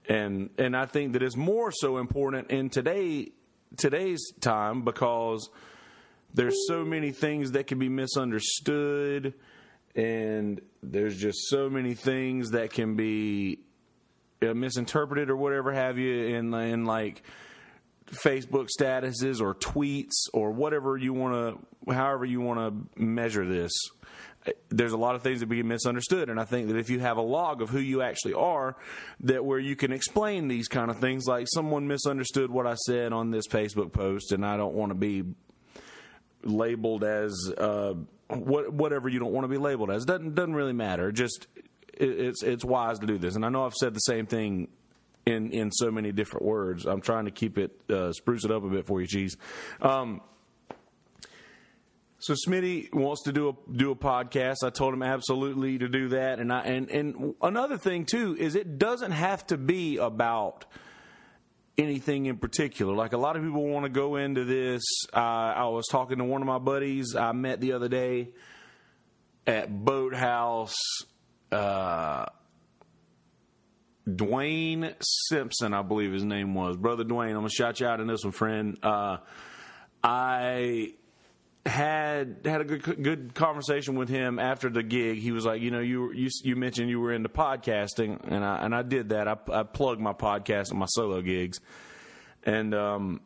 And 0.09 0.49
and 0.57 0.75
I 0.75 0.87
think 0.87 1.13
that 1.13 1.21
is 1.21 1.37
more 1.37 1.71
so 1.71 1.97
important 1.97 2.49
in 2.49 2.69
today 2.69 3.31
today's 3.77 4.31
time 4.41 4.83
because 4.83 5.49
there's 6.33 6.67
so 6.67 6.83
many 6.83 7.11
things 7.11 7.51
that 7.51 7.67
can 7.67 7.77
be 7.77 7.89
misunderstood 7.89 9.35
and 9.95 10.61
there's 10.83 11.17
just 11.17 11.47
so 11.47 11.69
many 11.69 11.93
things 11.93 12.51
that 12.51 12.71
can 12.71 12.95
be 12.95 13.59
uh, 14.41 14.53
misinterpreted 14.53 15.29
or 15.29 15.37
whatever 15.37 15.71
have 15.71 15.97
you 15.97 16.35
in 16.35 16.53
in 16.53 16.85
like 16.85 17.23
Facebook 18.07 18.67
statuses 18.77 19.41
or 19.41 19.55
tweets 19.55 20.29
or 20.33 20.51
whatever 20.51 20.97
you 20.97 21.13
want 21.13 21.33
to 21.87 21.93
however 21.93 22.25
you 22.25 22.41
want 22.41 22.59
to 22.59 23.01
measure 23.01 23.45
this. 23.45 23.71
There's 24.69 24.91
a 24.91 24.97
lot 24.97 25.15
of 25.15 25.23
things 25.23 25.39
that 25.39 25.47
be 25.47 25.63
misunderstood. 25.63 26.29
And 26.29 26.39
i 26.39 26.43
think 26.43 26.67
that 26.67 26.77
if 26.77 26.89
you 26.89 26.99
have 26.99 27.17
a 27.17 27.21
log 27.21 27.61
of 27.61 27.69
who 27.69 27.79
you 27.79 28.01
actually 28.01 28.33
are 28.33 28.75
that 29.21 29.43
where 29.43 29.59
you 29.59 29.75
can 29.75 29.91
explain 29.91 30.47
these 30.47 30.67
kind 30.67 30.91
of 30.91 30.99
things 30.99 31.25
like 31.25 31.47
someone 31.49 31.87
misunderstood 31.87 32.51
what 32.51 32.67
i 32.67 32.75
said 32.75 33.11
on 33.11 33.31
this 33.31 33.47
facebook 33.47 33.91
post 33.91 34.31
and 34.31 34.45
i 34.45 34.55
don't 34.55 34.75
want 34.75 34.91
to 34.91 34.95
be 34.95 35.23
labeled 36.43 37.03
as 37.03 37.33
uh, 37.57 37.93
what, 38.27 38.73
whatever 38.73 39.09
you 39.09 39.19
don't 39.19 39.31
want 39.31 39.45
to 39.45 39.49
be 39.49 39.57
labeled 39.57 39.91
as. 39.91 40.05
Doesn't 40.05 40.35
doesn't 40.35 40.55
really 40.55 40.73
matter. 40.73 41.11
Just 41.11 41.47
it, 41.93 42.09
it's 42.09 42.43
it's 42.43 42.65
wise 42.65 42.99
to 42.99 43.05
do 43.05 43.17
this. 43.17 43.35
And 43.35 43.45
I 43.45 43.49
know 43.49 43.65
I've 43.65 43.73
said 43.73 43.93
the 43.93 43.99
same 43.99 44.25
thing 44.25 44.67
in 45.25 45.51
in 45.51 45.71
so 45.71 45.91
many 45.91 46.11
different 46.11 46.45
words. 46.45 46.85
I'm 46.85 47.01
trying 47.01 47.25
to 47.25 47.31
keep 47.31 47.57
it 47.57 47.79
uh, 47.89 48.11
spruce 48.13 48.45
it 48.45 48.51
up 48.51 48.63
a 48.63 48.69
bit 48.69 48.85
for 48.85 49.01
you, 49.01 49.07
cheese. 49.07 49.37
Um, 49.81 50.21
so 52.19 52.33
Smitty 52.33 52.93
wants 52.93 53.23
to 53.23 53.31
do 53.31 53.49
a 53.49 53.71
do 53.71 53.91
a 53.91 53.95
podcast. 53.95 54.57
I 54.63 54.69
told 54.69 54.93
him 54.93 55.03
absolutely 55.03 55.77
to 55.77 55.87
do 55.87 56.09
that, 56.09 56.39
and 56.39 56.51
I 56.51 56.61
and 56.61 56.89
and 56.89 57.35
another 57.41 57.77
thing 57.77 58.05
too 58.05 58.35
is 58.39 58.55
it 58.55 58.79
doesn't 58.79 59.11
have 59.11 59.45
to 59.47 59.57
be 59.57 59.97
about 59.97 60.65
anything 61.77 62.25
in 62.25 62.37
particular. 62.37 62.93
Like 62.93 63.13
a 63.13 63.17
lot 63.17 63.35
of 63.35 63.43
people 63.43 63.65
want 63.67 63.85
to 63.85 63.89
go 63.89 64.15
into 64.15 64.45
this. 64.45 64.83
Uh, 65.13 65.17
I 65.19 65.65
was 65.65 65.85
talking 65.87 66.17
to 66.17 66.23
one 66.23 66.41
of 66.41 66.47
my 66.47 66.59
buddies 66.59 67.15
I 67.15 67.31
met 67.31 67.61
the 67.61 67.73
other 67.73 67.89
day 67.89 68.29
at 69.45 69.69
Boathouse. 69.69 70.75
Uh, 71.51 72.25
Dwayne 74.07 74.93
Simpson, 75.01 75.73
I 75.73 75.81
believe 75.81 76.11
his 76.11 76.23
name 76.23 76.53
was. 76.53 76.77
Brother 76.77 77.03
Dwayne, 77.03 77.29
I'm 77.29 77.33
going 77.35 77.47
to 77.47 77.53
shout 77.53 77.79
you 77.79 77.87
out 77.87 77.99
in 77.99 78.07
this 78.07 78.23
one, 78.23 78.33
friend. 78.33 78.77
Uh, 78.83 79.17
I 80.03 80.93
had 81.65 82.41
had 82.45 82.61
a 82.61 82.63
good 82.63 83.03
good 83.03 83.33
conversation 83.33 83.95
with 83.95 84.07
him 84.07 84.37
after 84.37 84.69
the 84.69 84.83
gig. 84.83 85.17
He 85.17 85.31
was 85.31 85.45
like, 85.45 85.61
you 85.61 85.71
know, 85.71 85.79
you 85.79 86.11
you 86.11 86.29
you 86.43 86.55
mentioned 86.55 86.89
you 86.89 86.99
were 86.99 87.11
into 87.11 87.29
podcasting, 87.29 88.19
and 88.27 88.45
I 88.45 88.63
and 88.63 88.75
I 88.75 88.83
did 88.83 89.09
that. 89.09 89.27
I, 89.27 89.37
I 89.51 89.63
plugged 89.63 89.99
my 89.99 90.13
podcast 90.13 90.69
and 90.69 90.79
my 90.79 90.85
solo 90.85 91.21
gigs, 91.21 91.59
and 92.43 92.75
um, 92.75 93.21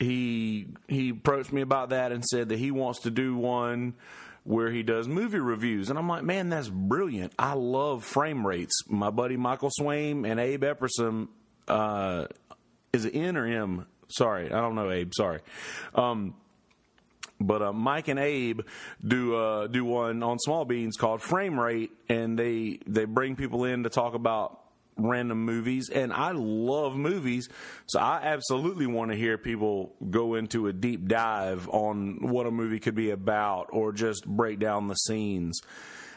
he 0.00 0.68
he 0.88 1.10
approached 1.10 1.52
me 1.52 1.60
about 1.60 1.90
that 1.90 2.10
and 2.10 2.24
said 2.24 2.48
that 2.48 2.58
he 2.58 2.72
wants 2.72 3.00
to 3.00 3.10
do 3.10 3.36
one 3.36 3.94
where 4.42 4.70
he 4.70 4.82
does 4.82 5.06
movie 5.06 5.38
reviews, 5.38 5.90
and 5.90 5.98
I'm 5.98 6.08
like, 6.08 6.24
man, 6.24 6.48
that's 6.48 6.68
brilliant. 6.68 7.34
I 7.38 7.52
love 7.52 8.02
frame 8.02 8.44
rates. 8.44 8.82
My 8.88 9.10
buddy 9.10 9.36
Michael 9.36 9.70
Swaim 9.78 10.28
and 10.28 10.40
Abe 10.40 10.64
Epperson, 10.64 11.28
uh, 11.68 12.26
is 12.92 13.04
it 13.04 13.14
N 13.14 13.36
or 13.36 13.46
M? 13.46 13.86
Sorry, 14.08 14.46
I 14.46 14.60
don't 14.60 14.74
know, 14.74 14.90
Abe. 14.90 15.12
Sorry. 15.14 15.40
Um, 15.94 16.34
but 17.40 17.62
uh, 17.62 17.72
Mike 17.72 18.08
and 18.08 18.18
Abe 18.18 18.62
do 19.06 19.36
uh, 19.36 19.66
do 19.66 19.84
one 19.84 20.22
on 20.22 20.38
Small 20.38 20.64
Beans 20.64 20.96
called 20.96 21.22
Frame 21.22 21.58
Rate, 21.58 21.90
and 22.08 22.38
they 22.38 22.80
they 22.86 23.04
bring 23.04 23.36
people 23.36 23.64
in 23.64 23.84
to 23.84 23.90
talk 23.90 24.14
about 24.14 24.60
random 24.98 25.44
movies. 25.44 25.88
And 25.90 26.12
I 26.12 26.32
love 26.32 26.96
movies 26.96 27.48
so 27.86 28.00
I 28.00 28.20
absolutely 28.22 28.86
want 28.86 29.10
to 29.10 29.16
hear 29.16 29.38
people 29.38 29.94
go 30.10 30.34
into 30.34 30.66
a 30.66 30.72
deep 30.72 31.06
dive 31.06 31.68
on 31.68 32.18
what 32.20 32.46
a 32.46 32.50
movie 32.50 32.80
could 32.80 32.94
be 32.94 33.10
about 33.10 33.68
or 33.70 33.92
just 33.92 34.26
break 34.26 34.58
down 34.58 34.88
the 34.88 34.94
scenes 34.94 35.60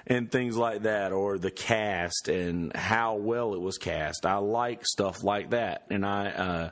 and 0.08 0.32
things 0.32 0.58
like 0.58 0.84
that 0.84 1.12
or 1.12 1.38
the 1.38 1.52
cast 1.52 2.28
and 2.28 2.76
how 2.76 3.16
well 3.16 3.54
it 3.54 3.62
was 3.62 3.78
cast. 3.78 4.26
I 4.26 4.38
like 4.38 4.86
stuff 4.86 5.24
like 5.24 5.52
that 5.52 5.86
and 5.90 6.06
I 6.06 6.30
uh, 6.30 6.70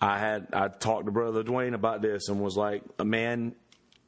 I 0.00 0.18
had 0.18 0.48
I 0.52 0.68
talked 0.68 1.06
to 1.06 1.12
brother 1.12 1.44
Dwayne 1.44 1.74
about 1.74 2.00
this 2.00 2.28
and 2.28 2.40
was 2.40 2.56
like, 2.56 2.82
man, 3.04 3.54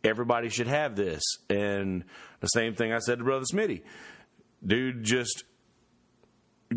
everybody 0.03 0.49
should 0.49 0.67
have 0.67 0.97
this. 0.97 1.23
And 1.51 2.05
the 2.41 2.47
same 2.47 2.75
thing 2.75 2.93
I 2.93 2.99
said 2.99 3.19
to 3.19 3.25
brother 3.25 3.45
Smitty, 3.45 3.83
dude, 4.65 5.05
just 5.05 5.45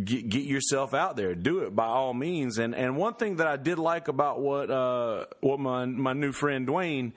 get, 0.04 0.28
get 0.28 0.44
yourself 0.44 0.94
out 0.94 1.16
there, 1.16 1.34
do 1.34 1.60
it 1.60 1.76
by 1.76 1.86
all 1.86 2.14
means. 2.14 2.58
And 2.58 2.76
and 2.76 2.98
one 2.98 3.14
thing 3.14 3.38
that 3.38 3.48
I 3.48 3.56
did 3.56 3.80
like 3.80 4.10
about 4.10 4.42
what 4.42 4.70
uh, 4.70 5.26
what 5.40 5.60
my 5.60 5.86
my 5.86 6.14
new 6.14 6.34
friend 6.34 6.68
Dwayne 6.68 7.14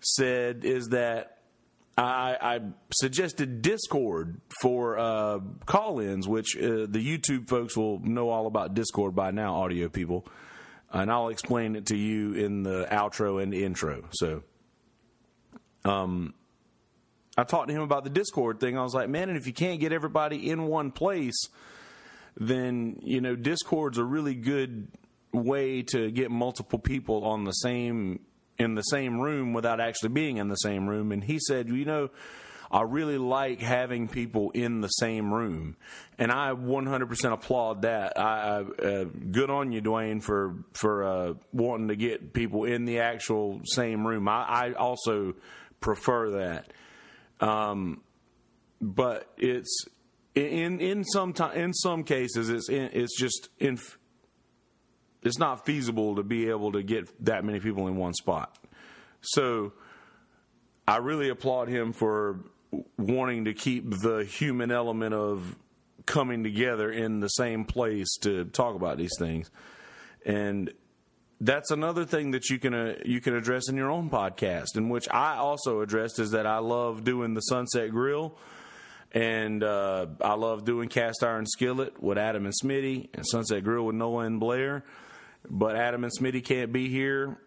said 0.00 0.64
is 0.64 0.88
that. 0.88 1.30
I, 1.96 2.36
I, 2.40 2.60
suggested 2.92 3.62
Discord 3.62 4.40
for 4.60 4.98
uh, 4.98 5.38
call-ins, 5.64 6.26
which 6.26 6.56
uh, 6.56 6.86
the 6.88 6.98
YouTube 6.98 7.48
folks 7.48 7.76
will 7.76 8.00
know 8.00 8.30
all 8.30 8.48
about 8.48 8.74
Discord 8.74 9.14
by 9.14 9.30
now, 9.30 9.54
audio 9.54 9.88
people 9.88 10.26
and 10.94 11.10
I'll 11.10 11.28
explain 11.28 11.76
it 11.76 11.86
to 11.86 11.96
you 11.96 12.34
in 12.34 12.62
the 12.62 12.86
outro 12.90 13.42
and 13.42 13.52
intro. 13.52 14.04
So, 14.12 14.42
um, 15.84 16.34
I 17.36 17.42
talked 17.42 17.68
to 17.68 17.74
him 17.74 17.82
about 17.82 18.04
the 18.04 18.10
Discord 18.10 18.60
thing. 18.60 18.78
I 18.78 18.82
was 18.82 18.94
like, 18.94 19.08
man, 19.08 19.28
and 19.28 19.36
if 19.36 19.46
you 19.46 19.52
can't 19.52 19.80
get 19.80 19.92
everybody 19.92 20.48
in 20.48 20.66
one 20.66 20.92
place, 20.92 21.48
then 22.36 23.00
you 23.02 23.20
know 23.20 23.34
Discord's 23.34 23.98
a 23.98 24.04
really 24.04 24.34
good 24.34 24.88
way 25.32 25.82
to 25.82 26.10
get 26.12 26.30
multiple 26.30 26.78
people 26.78 27.24
on 27.24 27.44
the 27.44 27.52
same 27.52 28.20
in 28.56 28.76
the 28.76 28.82
same 28.82 29.20
room 29.20 29.52
without 29.52 29.80
actually 29.80 30.10
being 30.10 30.36
in 30.36 30.48
the 30.48 30.54
same 30.56 30.88
room. 30.88 31.10
And 31.10 31.24
he 31.24 31.40
said, 31.40 31.68
you 31.68 31.84
know 31.84 32.10
I 32.70 32.82
really 32.82 33.18
like 33.18 33.60
having 33.60 34.08
people 34.08 34.50
in 34.50 34.80
the 34.80 34.88
same 34.88 35.32
room, 35.32 35.76
and 36.18 36.32
I 36.32 36.50
100% 36.50 37.32
applaud 37.32 37.82
that. 37.82 38.18
I, 38.18 38.60
uh, 38.60 39.04
good 39.04 39.50
on 39.50 39.72
you, 39.72 39.82
Dwayne, 39.82 40.22
for 40.22 40.56
for 40.72 41.04
uh, 41.04 41.34
wanting 41.52 41.88
to 41.88 41.96
get 41.96 42.32
people 42.32 42.64
in 42.64 42.84
the 42.84 43.00
actual 43.00 43.60
same 43.64 44.06
room. 44.06 44.28
I, 44.28 44.44
I 44.44 44.72
also 44.72 45.34
prefer 45.80 46.30
that, 46.30 46.72
um, 47.40 48.02
but 48.80 49.30
it's 49.36 49.86
in 50.34 50.80
in 50.80 51.04
some 51.04 51.34
in 51.54 51.72
some 51.72 52.02
cases 52.02 52.48
it's 52.48 52.68
in, 52.68 52.90
it's 52.92 53.16
just 53.18 53.48
in 53.58 53.78
it's 55.22 55.38
not 55.38 55.64
feasible 55.64 56.16
to 56.16 56.22
be 56.22 56.48
able 56.48 56.72
to 56.72 56.82
get 56.82 57.24
that 57.24 57.44
many 57.44 57.60
people 57.60 57.86
in 57.88 57.96
one 57.96 58.12
spot. 58.12 58.58
So 59.22 59.72
I 60.86 60.98
really 60.98 61.30
applaud 61.30 61.68
him 61.68 61.92
for 61.92 62.40
wanting 62.98 63.44
to 63.46 63.54
keep 63.54 63.90
the 63.90 64.24
human 64.24 64.70
element 64.70 65.14
of 65.14 65.56
coming 66.06 66.42
together 66.42 66.90
in 66.90 67.20
the 67.20 67.28
same 67.28 67.64
place 67.64 68.16
to 68.20 68.44
talk 68.46 68.74
about 68.74 68.98
these 68.98 69.16
things. 69.18 69.50
And 70.24 70.72
that's 71.40 71.70
another 71.70 72.04
thing 72.04 72.30
that 72.32 72.48
you 72.48 72.58
can 72.58 72.74
uh, 72.74 72.94
you 73.04 73.20
can 73.20 73.34
address 73.34 73.68
in 73.68 73.76
your 73.76 73.90
own 73.90 74.10
podcast, 74.10 74.76
in 74.76 74.88
which 74.88 75.08
I 75.10 75.36
also 75.36 75.80
addressed 75.80 76.18
is 76.18 76.30
that 76.30 76.46
I 76.46 76.58
love 76.58 77.04
doing 77.04 77.34
the 77.34 77.40
Sunset 77.40 77.90
Grill, 77.90 78.36
and 79.12 79.62
uh, 79.62 80.06
I 80.20 80.34
love 80.34 80.64
doing 80.64 80.88
Cast 80.88 81.22
Iron 81.22 81.46
Skillet 81.46 82.02
with 82.02 82.18
Adam 82.18 82.46
and 82.46 82.54
Smitty, 82.54 83.08
and 83.14 83.26
Sunset 83.26 83.64
Grill 83.64 83.84
with 83.84 83.96
Noah 83.96 84.24
and 84.24 84.40
Blair, 84.40 84.84
but 85.48 85.76
Adam 85.76 86.04
and 86.04 86.12
Smitty 86.16 86.44
can't 86.44 86.72
be 86.72 86.88
here 86.88 87.38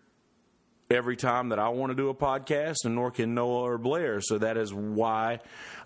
every 0.90 1.16
time 1.18 1.50
that 1.50 1.60
I 1.60 1.70
want 1.70 1.92
to 1.92 1.96
do 1.96 2.10
a 2.10 2.16
podcast, 2.16 2.86
and 2.86 2.96
nor 2.96 3.12
can 3.12 3.34
Noah 3.34 3.62
or 3.62 3.78
Blair. 3.78 4.22
So 4.22 4.38
that 4.38 4.58
is 4.58 4.74
why 4.74 5.40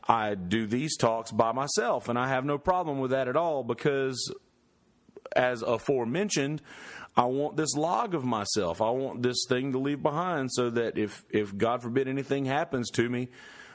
I 0.08 0.36
do 0.36 0.68
these 0.68 0.98
talks 0.98 1.32
by 1.32 1.52
myself, 1.52 2.10
and 2.10 2.18
I 2.18 2.28
have 2.28 2.46
no 2.46 2.58
problem 2.58 3.00
with 3.00 3.12
that 3.12 3.28
at 3.28 3.36
all 3.36 3.64
because, 3.64 4.34
as 5.36 5.62
aforementioned, 5.62 6.62
I 7.16 7.26
want 7.26 7.58
this 7.58 7.76
log 7.76 8.16
of 8.16 8.24
myself. 8.24 8.82
I 8.82 8.90
want 8.92 9.22
this 9.22 9.46
thing 9.50 9.74
to 9.74 9.80
leave 9.80 10.02
behind 10.02 10.52
so 10.52 10.70
that 10.70 10.98
if, 10.98 11.26
if 11.30 11.56
God 11.58 11.82
forbid 11.82 12.08
anything 12.08 12.46
happens 12.46 12.90
to 12.92 13.10
me, 13.10 13.30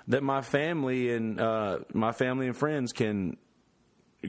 that 0.09 0.23
my 0.23 0.41
family 0.41 1.13
and 1.13 1.41
uh, 1.41 1.81
my 1.93 2.13
family 2.13 2.47
and 2.47 2.57
friends 2.57 2.93
can 2.93 3.37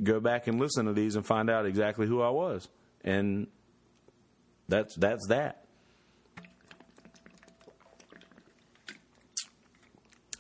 go 0.04 0.20
back 0.20 0.48
and 0.48 0.60
listen 0.60 0.86
to 0.88 0.94
these 0.94 1.16
and 1.16 1.25
find 1.25 1.50
out 1.50 1.66
exactly 1.66 2.08
who 2.08 2.22
I 2.22 2.30
was. 2.30 2.68
And 3.04 3.48
that's 4.68 4.96
that's 4.96 5.27
that. 5.27 5.67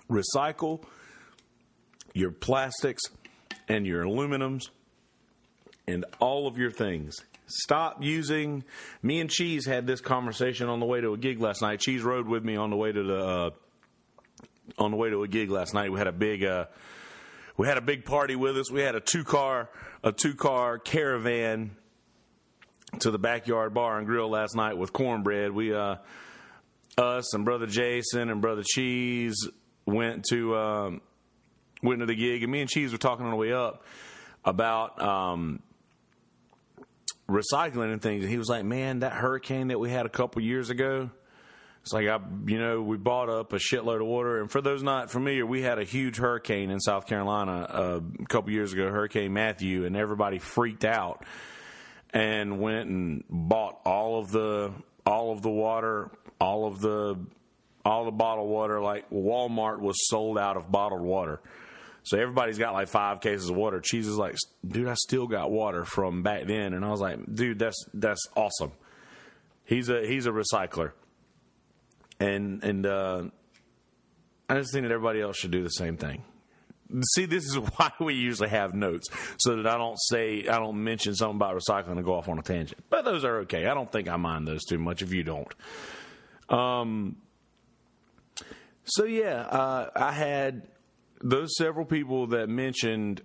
Recycle 0.09 0.83
your 2.13 2.31
plastics 2.31 3.03
and 3.67 3.85
your 3.85 4.03
aluminums 4.03 4.69
and 5.87 6.05
all 6.19 6.47
of 6.47 6.57
your 6.57 6.71
things. 6.71 7.15
Stop 7.47 8.03
using. 8.03 8.63
Me 9.01 9.19
and 9.19 9.29
Cheese 9.29 9.65
had 9.65 9.87
this 9.87 10.01
conversation 10.01 10.67
on 10.67 10.79
the 10.79 10.85
way 10.85 10.99
to 10.99 11.13
a 11.13 11.17
gig 11.17 11.39
last 11.39 11.61
night. 11.61 11.79
Cheese 11.79 12.03
rode 12.03 12.27
with 12.27 12.43
me 12.43 12.57
on 12.57 12.69
the 12.69 12.75
way 12.75 12.91
to 12.91 13.03
the 13.03 13.17
uh, 13.17 13.49
on 14.77 14.91
the 14.91 14.97
way 14.97 15.09
to 15.09 15.23
a 15.23 15.27
gig 15.27 15.49
last 15.49 15.73
night. 15.73 15.91
We 15.91 15.97
had 15.97 16.07
a 16.07 16.11
big 16.11 16.43
uh, 16.43 16.65
we 17.55 17.67
had 17.67 17.77
a 17.77 17.81
big 17.81 18.03
party 18.03 18.35
with 18.35 18.57
us. 18.57 18.69
We 18.69 18.81
had 18.81 18.95
a 18.95 18.99
two 18.99 19.23
car 19.23 19.69
a 20.03 20.11
two 20.11 20.35
car 20.35 20.77
caravan 20.77 21.71
to 22.99 23.11
the 23.11 23.19
backyard 23.19 23.73
bar 23.73 23.97
and 23.97 24.07
grill 24.07 24.29
last 24.29 24.55
night 24.55 24.77
with 24.77 24.91
cornbread. 24.91 25.51
We 25.51 25.73
uh, 25.73 25.95
us 26.97 27.33
and 27.33 27.45
brother 27.45 27.67
Jason 27.67 28.29
and 28.29 28.41
brother 28.41 28.63
Cheese 28.65 29.47
went 29.87 30.25
to 30.25 30.55
um, 30.55 31.01
went 31.81 32.01
to 32.01 32.05
the 32.05 32.15
gig, 32.15 32.43
and 32.43 32.51
me 32.51 32.61
and 32.61 32.69
Cheese 32.69 32.91
were 32.91 32.97
talking 32.97 33.25
on 33.25 33.31
the 33.31 33.37
way 33.37 33.53
up 33.53 33.83
about 34.45 35.01
um, 35.01 35.61
recycling 37.27 37.91
and 37.91 38.01
things. 38.01 38.23
And 38.23 38.31
he 38.31 38.37
was 38.37 38.49
like, 38.49 38.63
"Man, 38.65 38.99
that 38.99 39.13
hurricane 39.13 39.69
that 39.69 39.79
we 39.79 39.89
had 39.89 40.05
a 40.05 40.09
couple 40.09 40.41
years 40.41 40.69
ago." 40.69 41.09
It's 41.81 41.93
like 41.93 42.07
I, 42.07 42.19
you 42.45 42.59
know, 42.59 42.81
we 42.81 42.97
bought 42.97 43.29
up 43.29 43.53
a 43.53 43.57
shitload 43.57 44.01
of 44.01 44.07
water, 44.07 44.41
and 44.41 44.51
for 44.51 44.61
those 44.61 44.83
not 44.83 45.09
familiar, 45.09 45.45
we 45.45 45.61
had 45.61 45.79
a 45.79 45.85
huge 45.85 46.17
hurricane 46.17 46.69
in 46.69 46.81
South 46.81 47.07
Carolina 47.07 47.65
uh, 47.69 47.99
a 48.19 48.25
couple 48.25 48.51
years 48.51 48.73
ago, 48.73 48.89
Hurricane 48.89 49.31
Matthew, 49.31 49.85
and 49.85 49.95
everybody 49.95 50.37
freaked 50.37 50.83
out 50.83 51.23
and 52.09 52.59
went 52.59 52.89
and 52.89 53.23
bought 53.29 53.79
all 53.85 54.19
of 54.19 54.31
the 54.31 54.73
all 55.05 55.31
of 55.31 55.41
the 55.41 55.49
water, 55.49 56.11
all 56.41 56.67
of 56.67 56.81
the 56.81 57.17
all 57.87 58.05
the 58.05 58.11
bottled 58.11 58.49
water. 58.49 58.81
Like 58.81 59.09
Walmart 59.09 59.79
was 59.79 60.07
sold 60.07 60.37
out 60.37 60.57
of 60.57 60.71
bottled 60.71 61.01
water. 61.01 61.41
So 62.03 62.17
everybody's 62.17 62.57
got 62.57 62.73
like 62.73 62.87
five 62.87 63.19
cases 63.19 63.49
of 63.49 63.55
water. 63.55 63.81
Cheese 63.81 64.07
is 64.07 64.17
like, 64.17 64.35
dude, 64.65 64.87
I 64.87 64.93
still 64.93 65.27
got 65.27 65.51
water 65.51 65.83
from 65.83 66.23
back 66.23 66.45
then, 66.45 66.73
and 66.73 66.85
I 66.85 66.89
was 66.89 67.01
like, 67.01 67.19
dude, 67.33 67.59
that's 67.59 67.85
that's 67.93 68.25
awesome. 68.35 68.71
He's 69.65 69.89
a 69.89 70.07
he's 70.07 70.25
a 70.25 70.31
recycler 70.31 70.91
and 72.19 72.63
and 72.63 72.85
uh, 72.85 73.23
I 74.49 74.55
just 74.55 74.73
think 74.73 74.83
that 74.83 74.91
everybody 74.91 75.21
else 75.21 75.37
should 75.37 75.51
do 75.51 75.63
the 75.63 75.69
same 75.69 75.97
thing. 75.97 76.23
See, 77.13 77.25
this 77.25 77.43
is 77.43 77.55
why 77.75 77.91
we 77.99 78.15
usually 78.15 78.49
have 78.49 78.73
notes 78.73 79.07
so 79.37 79.57
that 79.57 79.67
I 79.67 79.77
don't 79.77 79.99
say 79.99 80.47
I 80.47 80.59
don't 80.59 80.83
mention 80.83 81.15
something 81.15 81.35
about 81.35 81.55
recycling 81.55 81.93
and 81.93 82.05
go 82.05 82.15
off 82.15 82.29
on 82.29 82.39
a 82.39 82.43
tangent. 82.43 82.83
But 82.89 83.05
those 83.05 83.23
are 83.23 83.39
okay. 83.39 83.67
I 83.67 83.73
don't 83.73 83.91
think 83.91 84.07
I 84.07 84.17
mind 84.17 84.47
those 84.47 84.63
too 84.63 84.77
much 84.77 85.01
if 85.01 85.13
you 85.13 85.23
don't. 85.23 85.53
Um. 86.49 87.17
So 88.89 89.03
yeah, 89.03 89.41
uh, 89.41 89.89
I 89.95 90.13
had 90.13 90.69
those 91.21 91.57
several 91.57 91.85
people 91.85 92.27
that 92.27 92.47
mentioned 92.47 93.21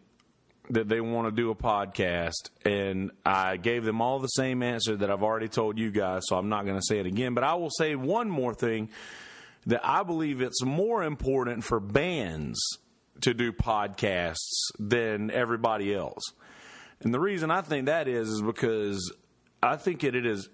that 0.70 0.88
they 0.88 1.00
want 1.00 1.28
to 1.28 1.32
do 1.32 1.50
a 1.50 1.54
podcast, 1.54 2.50
and 2.64 3.12
I 3.24 3.58
gave 3.58 3.84
them 3.84 4.00
all 4.00 4.18
the 4.18 4.26
same 4.26 4.62
answer 4.64 4.96
that 4.96 5.08
I've 5.08 5.22
already 5.22 5.48
told 5.48 5.78
you 5.78 5.92
guys, 5.92 6.22
so 6.24 6.36
I'm 6.36 6.48
not 6.48 6.64
going 6.64 6.76
to 6.76 6.84
say 6.84 6.98
it 6.98 7.06
again. 7.06 7.34
But 7.34 7.44
I 7.44 7.54
will 7.54 7.70
say 7.70 7.94
one 7.94 8.28
more 8.28 8.54
thing 8.54 8.90
that 9.66 9.80
I 9.84 10.02
believe 10.02 10.40
it's 10.40 10.64
more 10.64 11.04
important 11.04 11.62
for 11.62 11.78
bands 11.78 12.60
to 13.20 13.32
do 13.32 13.52
podcasts 13.52 14.72
than 14.80 15.30
everybody 15.30 15.94
else. 15.94 16.22
And 17.02 17.14
the 17.14 17.20
reason 17.20 17.52
I 17.52 17.60
think 17.60 17.86
that 17.86 18.08
is 18.08 18.28
is 18.28 18.42
because 18.42 19.12
I 19.62 19.76
think 19.76 20.02
it, 20.02 20.16
it 20.16 20.26
is 20.26 20.48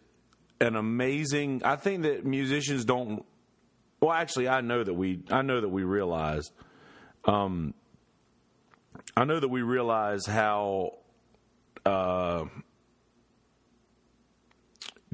an 0.60 0.76
amazing 0.76 1.62
I 1.64 1.76
think 1.76 2.02
that 2.02 2.26
musicians 2.26 2.84
don't 2.84 3.24
well 4.00 4.12
actually 4.12 4.48
I 4.48 4.60
know 4.60 4.82
that 4.82 4.94
we 4.94 5.22
I 5.30 5.42
know 5.42 5.60
that 5.60 5.68
we 5.68 5.84
realize 5.84 6.50
um, 7.24 7.74
I 9.16 9.24
know 9.24 9.40
that 9.40 9.48
we 9.48 9.62
realize 9.62 10.26
how 10.26 10.98
uh, 11.84 12.44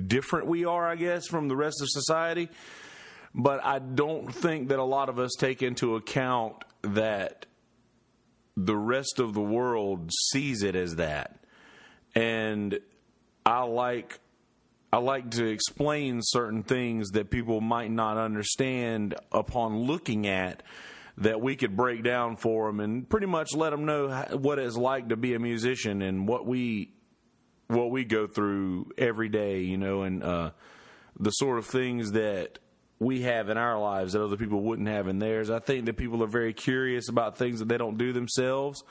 different 0.04 0.46
we 0.46 0.64
are, 0.64 0.88
I 0.88 0.96
guess, 0.96 1.26
from 1.26 1.48
the 1.48 1.56
rest 1.56 1.80
of 1.80 1.88
society. 1.90 2.48
But 3.34 3.64
I 3.64 3.80
don't 3.80 4.32
think 4.32 4.68
that 4.68 4.78
a 4.78 4.84
lot 4.84 5.08
of 5.08 5.18
us 5.18 5.32
take 5.38 5.62
into 5.62 5.96
account 5.96 6.64
that 6.82 7.46
the 8.56 8.76
rest 8.76 9.18
of 9.18 9.34
the 9.34 9.40
world 9.40 10.10
sees 10.30 10.62
it 10.62 10.76
as 10.76 10.96
that. 10.96 11.38
And 12.14 12.78
I 13.44 13.62
like 13.64 14.20
I 14.94 14.98
like 14.98 15.32
to 15.32 15.44
explain 15.44 16.20
certain 16.22 16.62
things 16.62 17.10
that 17.10 17.28
people 17.28 17.60
might 17.60 17.90
not 17.90 18.16
understand 18.16 19.16
upon 19.32 19.76
looking 19.76 20.28
at 20.28 20.62
that 21.18 21.40
we 21.40 21.56
could 21.56 21.76
break 21.76 22.04
down 22.04 22.36
for 22.36 22.68
them 22.68 22.78
and 22.78 23.08
pretty 23.08 23.26
much 23.26 23.56
let 23.56 23.70
them 23.70 23.86
know 23.86 24.10
what 24.38 24.60
it's 24.60 24.76
like 24.76 25.08
to 25.08 25.16
be 25.16 25.34
a 25.34 25.40
musician 25.40 26.00
and 26.00 26.28
what 26.28 26.46
we 26.46 26.92
what 27.66 27.90
we 27.90 28.04
go 28.04 28.28
through 28.28 28.92
every 28.96 29.28
day, 29.28 29.62
you 29.62 29.78
know, 29.78 30.02
and 30.02 30.22
uh, 30.22 30.52
the 31.18 31.30
sort 31.30 31.58
of 31.58 31.66
things 31.66 32.12
that 32.12 32.60
we 33.00 33.22
have 33.22 33.48
in 33.48 33.58
our 33.58 33.80
lives 33.80 34.12
that 34.12 34.22
other 34.22 34.36
people 34.36 34.60
wouldn't 34.60 34.86
have 34.86 35.08
in 35.08 35.18
theirs. 35.18 35.50
I 35.50 35.58
think 35.58 35.86
that 35.86 35.96
people 35.96 36.22
are 36.22 36.28
very 36.28 36.52
curious 36.52 37.08
about 37.08 37.36
things 37.36 37.58
that 37.58 37.66
they 37.66 37.78
don't 37.78 37.98
do 37.98 38.12
themselves. 38.12 38.84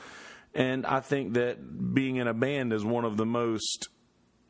And 0.54 0.86
I 0.86 1.00
think 1.00 1.36
that 1.36 1.94
being 1.94 2.18
in 2.18 2.28
a 2.28 2.34
band 2.34 2.74
is 2.74 2.84
one 2.84 3.06
of 3.06 3.16
the 3.16 3.26
most 3.26 3.88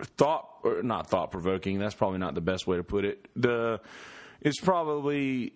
thought 0.04 0.50
or 0.64 0.84
not 0.84 1.08
thought 1.10 1.32
provoking. 1.32 1.80
That's 1.80 1.96
probably 1.96 2.20
not 2.20 2.36
the 2.36 2.42
best 2.42 2.68
way 2.68 2.78
to 2.78 2.84
put 2.84 3.06
it. 3.06 3.28
The 3.36 3.80
it's 4.42 4.60
probably 4.60 5.54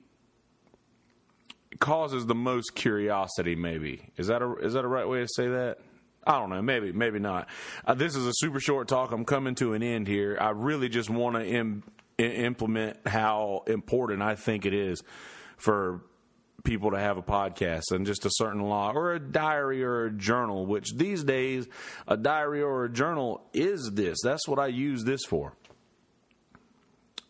causes 1.79 2.25
the 2.25 2.35
most 2.35 2.75
curiosity. 2.75 3.55
Maybe 3.55 4.09
is 4.17 4.27
that 4.27 4.41
a 4.41 4.55
is 4.57 4.73
that 4.73 4.85
a 4.85 4.87
right 4.87 5.07
way 5.07 5.21
to 5.21 5.27
say 5.27 5.47
that? 5.47 5.77
I 6.25 6.39
don't 6.39 6.49
know. 6.49 6.61
Maybe, 6.61 6.91
maybe 6.91 7.19
not. 7.19 7.47
Uh, 7.85 7.93
this 7.93 8.15
is 8.15 8.25
a 8.25 8.33
super 8.33 8.59
short 8.59 8.89
talk. 8.89 9.13
I'm 9.13 9.23
coming 9.23 9.55
to 9.55 9.73
an 9.73 9.81
end 9.81 10.09
here. 10.09 10.37
I 10.39 10.49
really 10.49 10.89
just 10.89 11.09
want 11.09 11.37
to 11.37 11.45
Im- 11.45 11.83
implement 12.17 13.07
how 13.07 13.63
important 13.65 14.21
I 14.21 14.35
think 14.35 14.65
it 14.65 14.73
is 14.73 15.01
for 15.55 16.01
people 16.67 16.91
to 16.91 16.99
have 16.99 17.17
a 17.17 17.23
podcast 17.23 17.91
and 17.91 18.05
just 18.05 18.25
a 18.25 18.29
certain 18.29 18.61
law 18.61 18.91
or 18.93 19.13
a 19.13 19.19
diary 19.19 19.81
or 19.83 20.05
a 20.05 20.11
journal, 20.11 20.65
which 20.65 20.93
these 20.95 21.23
days 21.23 21.65
a 22.09 22.17
diary 22.17 22.61
or 22.61 22.83
a 22.83 22.89
journal 22.91 23.41
is 23.53 23.91
this. 23.93 24.17
That's 24.21 24.45
what 24.49 24.59
I 24.59 24.67
use 24.67 25.05
this 25.05 25.21
for. 25.23 25.53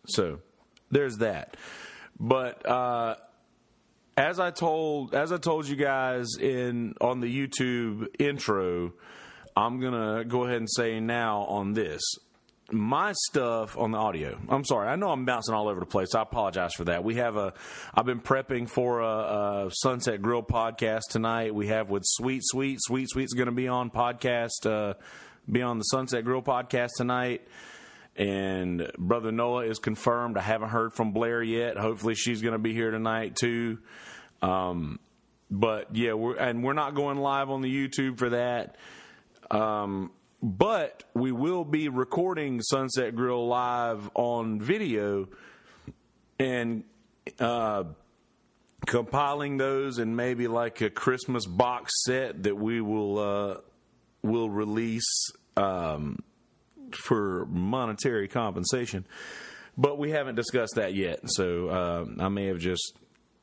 So 0.07 0.39
there's 0.89 1.17
that. 1.17 1.55
But 2.19 2.65
uh, 2.65 3.17
as 4.17 4.39
I 4.39 4.49
told 4.49 5.13
as 5.13 5.31
I 5.31 5.37
told 5.37 5.67
you 5.67 5.75
guys 5.75 6.25
in 6.39 6.95
on 6.99 7.19
the 7.19 7.27
YouTube 7.27 8.07
intro, 8.17 8.93
I'm 9.55 9.79
gonna 9.79 10.25
go 10.25 10.45
ahead 10.45 10.57
and 10.57 10.69
say 10.69 10.99
now 10.99 11.43
on 11.43 11.73
this. 11.73 12.01
My 12.69 13.13
stuff 13.29 13.77
on 13.77 13.91
the 13.91 13.97
audio. 13.97 14.37
I'm 14.49 14.65
sorry. 14.65 14.89
I 14.89 14.97
know 14.97 15.09
I'm 15.09 15.23
bouncing 15.23 15.55
all 15.55 15.69
over 15.69 15.79
the 15.79 15.85
place. 15.85 16.13
I 16.13 16.21
apologize 16.21 16.73
for 16.73 16.83
that. 16.85 17.03
We 17.03 17.15
have 17.15 17.37
a. 17.37 17.53
I've 17.93 18.05
been 18.05 18.19
prepping 18.19 18.69
for 18.69 18.99
a, 18.99 19.67
a 19.67 19.69
Sunset 19.71 20.21
Grill 20.21 20.43
podcast 20.43 21.03
tonight. 21.09 21.55
We 21.55 21.67
have 21.67 21.89
with 21.89 22.03
Sweet 22.05 22.41
Sweet 22.43 22.79
Sweet 22.81 23.09
Sweet's 23.09 23.33
going 23.33 23.45
to 23.45 23.53
be 23.53 23.69
on 23.69 23.89
podcast. 23.89 24.65
Uh, 24.65 24.95
be 25.49 25.61
on 25.61 25.77
the 25.77 25.83
Sunset 25.83 26.25
Grill 26.25 26.41
podcast 26.41 26.89
tonight 26.97 27.47
and 28.17 28.91
brother 28.97 29.31
Noah 29.31 29.65
is 29.65 29.79
confirmed. 29.79 30.37
I 30.37 30.41
haven't 30.41 30.69
heard 30.69 30.93
from 30.93 31.11
Blair 31.11 31.41
yet. 31.43 31.77
Hopefully, 31.77 32.15
she's 32.15 32.41
going 32.41 32.53
to 32.53 32.59
be 32.59 32.73
here 32.73 32.91
tonight 32.91 33.35
too. 33.35 33.77
Um, 34.41 34.99
but 35.49 35.95
yeah, 35.95 36.13
we're 36.13 36.35
and 36.35 36.63
we're 36.63 36.73
not 36.73 36.95
going 36.95 37.19
live 37.19 37.49
on 37.49 37.61
the 37.61 37.69
YouTube 37.69 38.17
for 38.17 38.31
that. 38.31 38.75
Um, 39.49 40.11
but 40.41 41.03
we 41.13 41.31
will 41.31 41.65
be 41.65 41.89
recording 41.89 42.61
Sunset 42.61 43.15
Grill 43.15 43.47
live 43.47 44.09
on 44.13 44.61
video 44.61 45.27
and 46.39 46.83
uh, 47.39 47.85
compiling 48.85 49.57
those 49.57 49.97
and 49.97 50.15
maybe 50.15 50.47
like 50.47 50.81
a 50.81 50.89
Christmas 50.89 51.45
box 51.45 51.91
set 52.03 52.43
that 52.43 52.55
we 52.55 52.81
will 52.81 53.19
uh, 53.19 53.57
will 54.21 54.49
release 54.49 55.31
um, 55.55 56.19
for 56.91 57.45
monetary 57.47 58.27
compensation. 58.27 59.05
But 59.77 59.97
we 59.97 60.11
haven't 60.11 60.35
discussed 60.35 60.75
that 60.75 60.95
yet, 60.95 61.19
so 61.25 61.67
uh, 61.69 62.05
I 62.19 62.29
may 62.29 62.47
have 62.47 62.59
just 62.59 62.93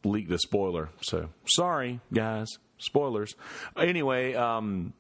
leaked 0.05 0.33
a 0.33 0.39
spoiler. 0.39 0.91
So 1.01 1.29
sorry, 1.47 2.01
guys, 2.13 2.49
spoilers. 2.79 3.35
Anyway, 3.77 4.35
um, 4.35 4.95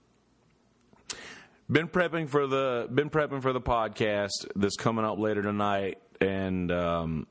been 1.71 1.89
prepping 1.89 2.29
for 2.29 2.47
the 2.47 2.89
been 2.93 3.11
prepping 3.11 3.43
for 3.43 3.53
the 3.53 3.61
podcast 3.61 4.47
that's 4.57 4.77
coming 4.77 5.05
up 5.05 5.19
later 5.19 5.43
tonight, 5.43 5.99
and 6.21 6.71
um, 6.71 7.27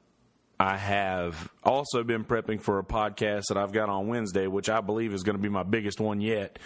I 0.59 0.77
have 0.77 1.51
also 1.63 2.03
been 2.03 2.23
prepping 2.23 2.61
for 2.61 2.79
a 2.79 2.83
podcast 2.83 3.43
that 3.49 3.57
I've 3.57 3.71
got 3.71 3.89
on 3.89 4.07
Wednesday, 4.07 4.47
which 4.47 4.69
I 4.69 4.81
believe 4.81 5.13
is 5.13 5.23
going 5.23 5.35
to 5.35 5.41
be 5.41 5.49
my 5.49 5.63
biggest 5.63 5.99
one 5.99 6.21
yet. 6.21 6.59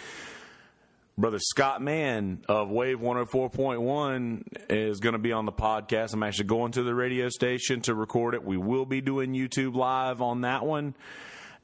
Brother 1.18 1.40
Scott 1.40 1.82
Mann 1.82 2.44
of 2.48 2.70
Wave 2.70 3.00
104.1 3.00 4.70
is 4.70 5.00
going 5.00 5.14
to 5.14 5.18
be 5.18 5.32
on 5.32 5.46
the 5.46 5.52
podcast. 5.52 6.14
I'm 6.14 6.22
actually 6.22 6.44
going 6.44 6.70
to 6.72 6.84
the 6.84 6.94
radio 6.94 7.28
station 7.28 7.80
to 7.82 7.94
record 7.94 8.34
it. 8.34 8.44
We 8.44 8.56
will 8.56 8.86
be 8.86 9.00
doing 9.00 9.32
YouTube 9.32 9.74
live 9.74 10.22
on 10.22 10.42
that 10.42 10.64
one. 10.64 10.94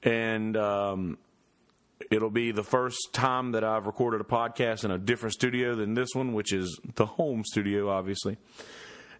And 0.02 0.56
um, 0.56 1.18
it'll 2.10 2.30
be 2.30 2.52
the 2.52 2.62
first 2.62 3.12
time 3.12 3.52
that 3.52 3.64
I've 3.64 3.86
recorded 3.86 4.20
a 4.20 4.24
podcast 4.24 4.84
in 4.84 4.90
a 4.90 4.98
different 4.98 5.34
studio 5.34 5.74
than 5.74 5.94
this 5.94 6.10
one, 6.14 6.32
which 6.32 6.52
is 6.52 6.78
the 6.94 7.06
home 7.06 7.44
studio, 7.44 7.90
obviously. 7.90 8.36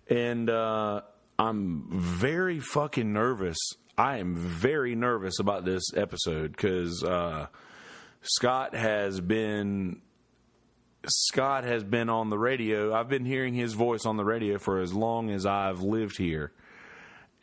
And 0.09 0.51
uh, 0.51 1.03
I'm 1.39 1.87
very 1.91 2.61
fucking 2.61 3.13
nervous. 3.13 3.59
I 3.97 4.19
am 4.19 4.37
very 4.37 4.95
nervous 4.95 5.39
about 5.39 5.65
this 5.65 5.83
episode 5.95 6.53
because 6.53 7.03
uh, 7.03 7.47
Scott 8.23 8.75
has 8.75 9.21
been 9.21 10.01
Scott 11.07 11.65
has 11.65 11.85
been 11.85 12.09
on 12.09 12.31
the 12.31 12.39
radio. 12.39 12.95
I've 12.95 13.09
been 13.09 13.25
hearing 13.25 13.55
his 13.55 13.75
voice 13.75 14.07
on 14.07 14.17
the 14.17 14.25
radio 14.25 14.59
for 14.59 14.81
as 14.81 14.93
long 14.93 15.31
as 15.31 15.45
I've 15.45 15.83
lived 15.83 16.17
here. 16.17 16.53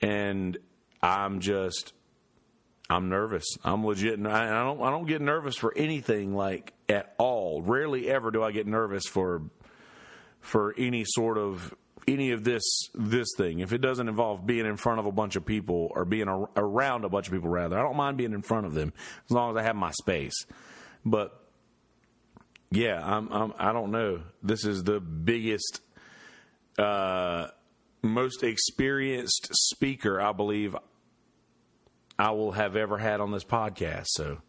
And 0.02 0.58
I'm 1.02 1.40
just 1.40 1.94
I'm 2.92 3.10
nervous. 3.10 3.46
I'm 3.64 3.86
legit 3.86 4.18
and 4.18 4.28
I 4.28 4.64
don't 4.64 4.82
I 4.82 4.90
don't 4.92 5.08
get 5.08 5.22
nervous 5.22 5.56
for 5.56 5.74
anything 5.78 6.36
like 6.36 6.74
at 6.90 7.16
all. 7.18 7.62
Rarely 7.62 8.10
ever 8.10 8.32
do 8.32 8.44
I 8.44 8.52
get 8.52 8.68
nervous 8.68 9.06
for 9.06 9.44
for 10.42 10.76
any 10.78 11.06
sort 11.06 11.38
of 11.38 11.74
any 12.08 12.32
of 12.32 12.44
this 12.44 12.64
this 12.94 13.30
thing. 13.38 13.60
If 13.60 13.72
it 13.72 13.80
doesn't 13.80 14.10
involve 14.10 14.46
being 14.46 14.66
in 14.66 14.76
front 14.76 15.00
of 15.00 15.06
a 15.06 15.12
bunch 15.12 15.36
of 15.36 15.46
people 15.46 15.90
or 15.92 16.04
being 16.04 16.28
a, 16.28 16.46
around 16.58 17.06
a 17.06 17.10
bunch 17.10 17.28
of 17.28 17.34
people 17.34 17.50
rather. 17.50 17.80
I 17.80 17.82
don't 17.82 17.96
mind 17.96 18.18
being 18.18 18.34
in 18.34 18.42
front 18.42 18.66
of 18.66 18.74
them 18.74 18.92
as 19.26 19.32
long 19.32 19.52
as 19.52 19.62
I 19.62 19.64
have 19.64 19.76
my 19.76 19.92
space. 19.92 20.46
But 21.06 21.38
yeah, 22.72 23.02
I'm, 23.04 23.32
I'm 23.32 23.54
I 23.58 23.72
don't 23.72 23.92
know. 23.92 24.22
This 24.44 24.66
is 24.66 24.84
the 24.84 25.00
biggest, 25.00 25.82
uh, 26.78 27.48
most 28.02 28.44
experienced 28.44 29.50
speaker 29.54 30.20
I 30.20 30.32
believe 30.32 30.76
I 32.18 32.32
will 32.32 32.52
have 32.52 32.76
ever 32.76 32.98
had 32.98 33.20
on 33.20 33.32
this 33.32 33.44
podcast. 33.44 34.08
So 34.08 34.40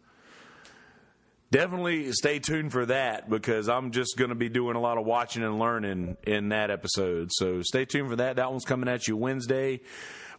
definitely 1.51 2.11
stay 2.11 2.39
tuned 2.39 2.71
for 2.71 2.85
that 2.87 3.29
because 3.29 3.69
I'm 3.69 3.91
just 3.91 4.17
going 4.17 4.29
to 4.29 4.35
be 4.35 4.49
doing 4.49 4.75
a 4.75 4.81
lot 4.81 4.97
of 4.97 5.05
watching 5.05 5.43
and 5.43 5.59
learning 5.59 6.17
in 6.25 6.49
that 6.49 6.71
episode. 6.71 7.29
So 7.31 7.61
stay 7.61 7.85
tuned 7.85 8.09
for 8.09 8.15
that. 8.17 8.37
That 8.37 8.49
one's 8.51 8.65
coming 8.65 8.89
at 8.89 9.07
you 9.07 9.15
Wednesday. 9.15 9.81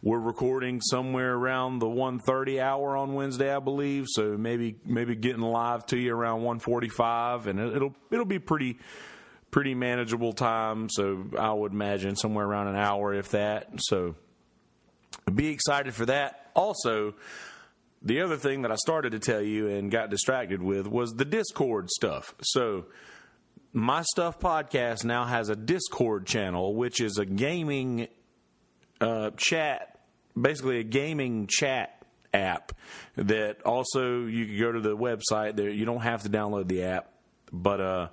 We're 0.03 0.19
recording 0.19 0.81
somewhere 0.81 1.33
around 1.33 1.79
the 1.79 1.87
1:30 1.87 2.61
hour 2.61 2.95
on 2.95 3.13
Wednesday, 3.13 3.53
I 3.53 3.59
believe. 3.59 4.05
So 4.07 4.37
maybe 4.37 4.75
maybe 4.85 5.15
getting 5.15 5.41
live 5.41 5.85
to 5.87 5.97
you 5.97 6.13
around 6.13 6.41
1:45, 6.41 7.47
and 7.47 7.59
it'll 7.59 7.95
it'll 8.11 8.25
be 8.25 8.37
pretty 8.37 8.77
pretty 9.49 9.73
manageable 9.73 10.33
time. 10.33 10.89
So 10.89 11.25
I 11.39 11.51
would 11.53 11.71
imagine 11.71 12.17
somewhere 12.17 12.45
around 12.45 12.67
an 12.67 12.75
hour, 12.75 13.13
if 13.13 13.31
that. 13.31 13.69
So 13.77 14.15
be 15.33 15.47
excited 15.47 15.95
for 15.95 16.05
that. 16.07 16.44
Also, 16.55 17.13
the 18.01 18.21
other 18.21 18.37
thing 18.37 18.61
that 18.63 18.71
I 18.71 18.75
started 18.75 19.11
to 19.11 19.19
tell 19.19 19.41
you 19.41 19.67
and 19.67 19.91
got 19.91 20.09
distracted 20.09 20.61
with 20.61 20.87
was 20.87 21.15
the 21.15 21.25
Discord 21.25 21.89
stuff. 21.89 22.33
So 22.41 22.85
my 23.73 24.03
stuff 24.03 24.39
podcast 24.39 25.03
now 25.03 25.25
has 25.25 25.49
a 25.49 25.55
Discord 25.55 26.25
channel, 26.25 26.75
which 26.75 27.01
is 27.01 27.17
a 27.17 27.25
gaming 27.25 28.07
uh, 29.01 29.31
chat 29.37 29.95
basically 30.39 30.79
a 30.79 30.83
gaming 30.83 31.47
chat 31.47 32.01
app 32.33 32.73
that 33.15 33.61
also 33.63 34.25
you 34.25 34.45
can 34.45 34.59
go 34.59 34.71
to 34.71 34.81
the 34.81 34.95
website 34.95 35.55
there 35.55 35.69
you 35.69 35.85
don't 35.85 36.01
have 36.01 36.23
to 36.23 36.29
download 36.29 36.67
the 36.67 36.83
app 36.83 37.09
but 37.51 37.79
uh 37.79 38.07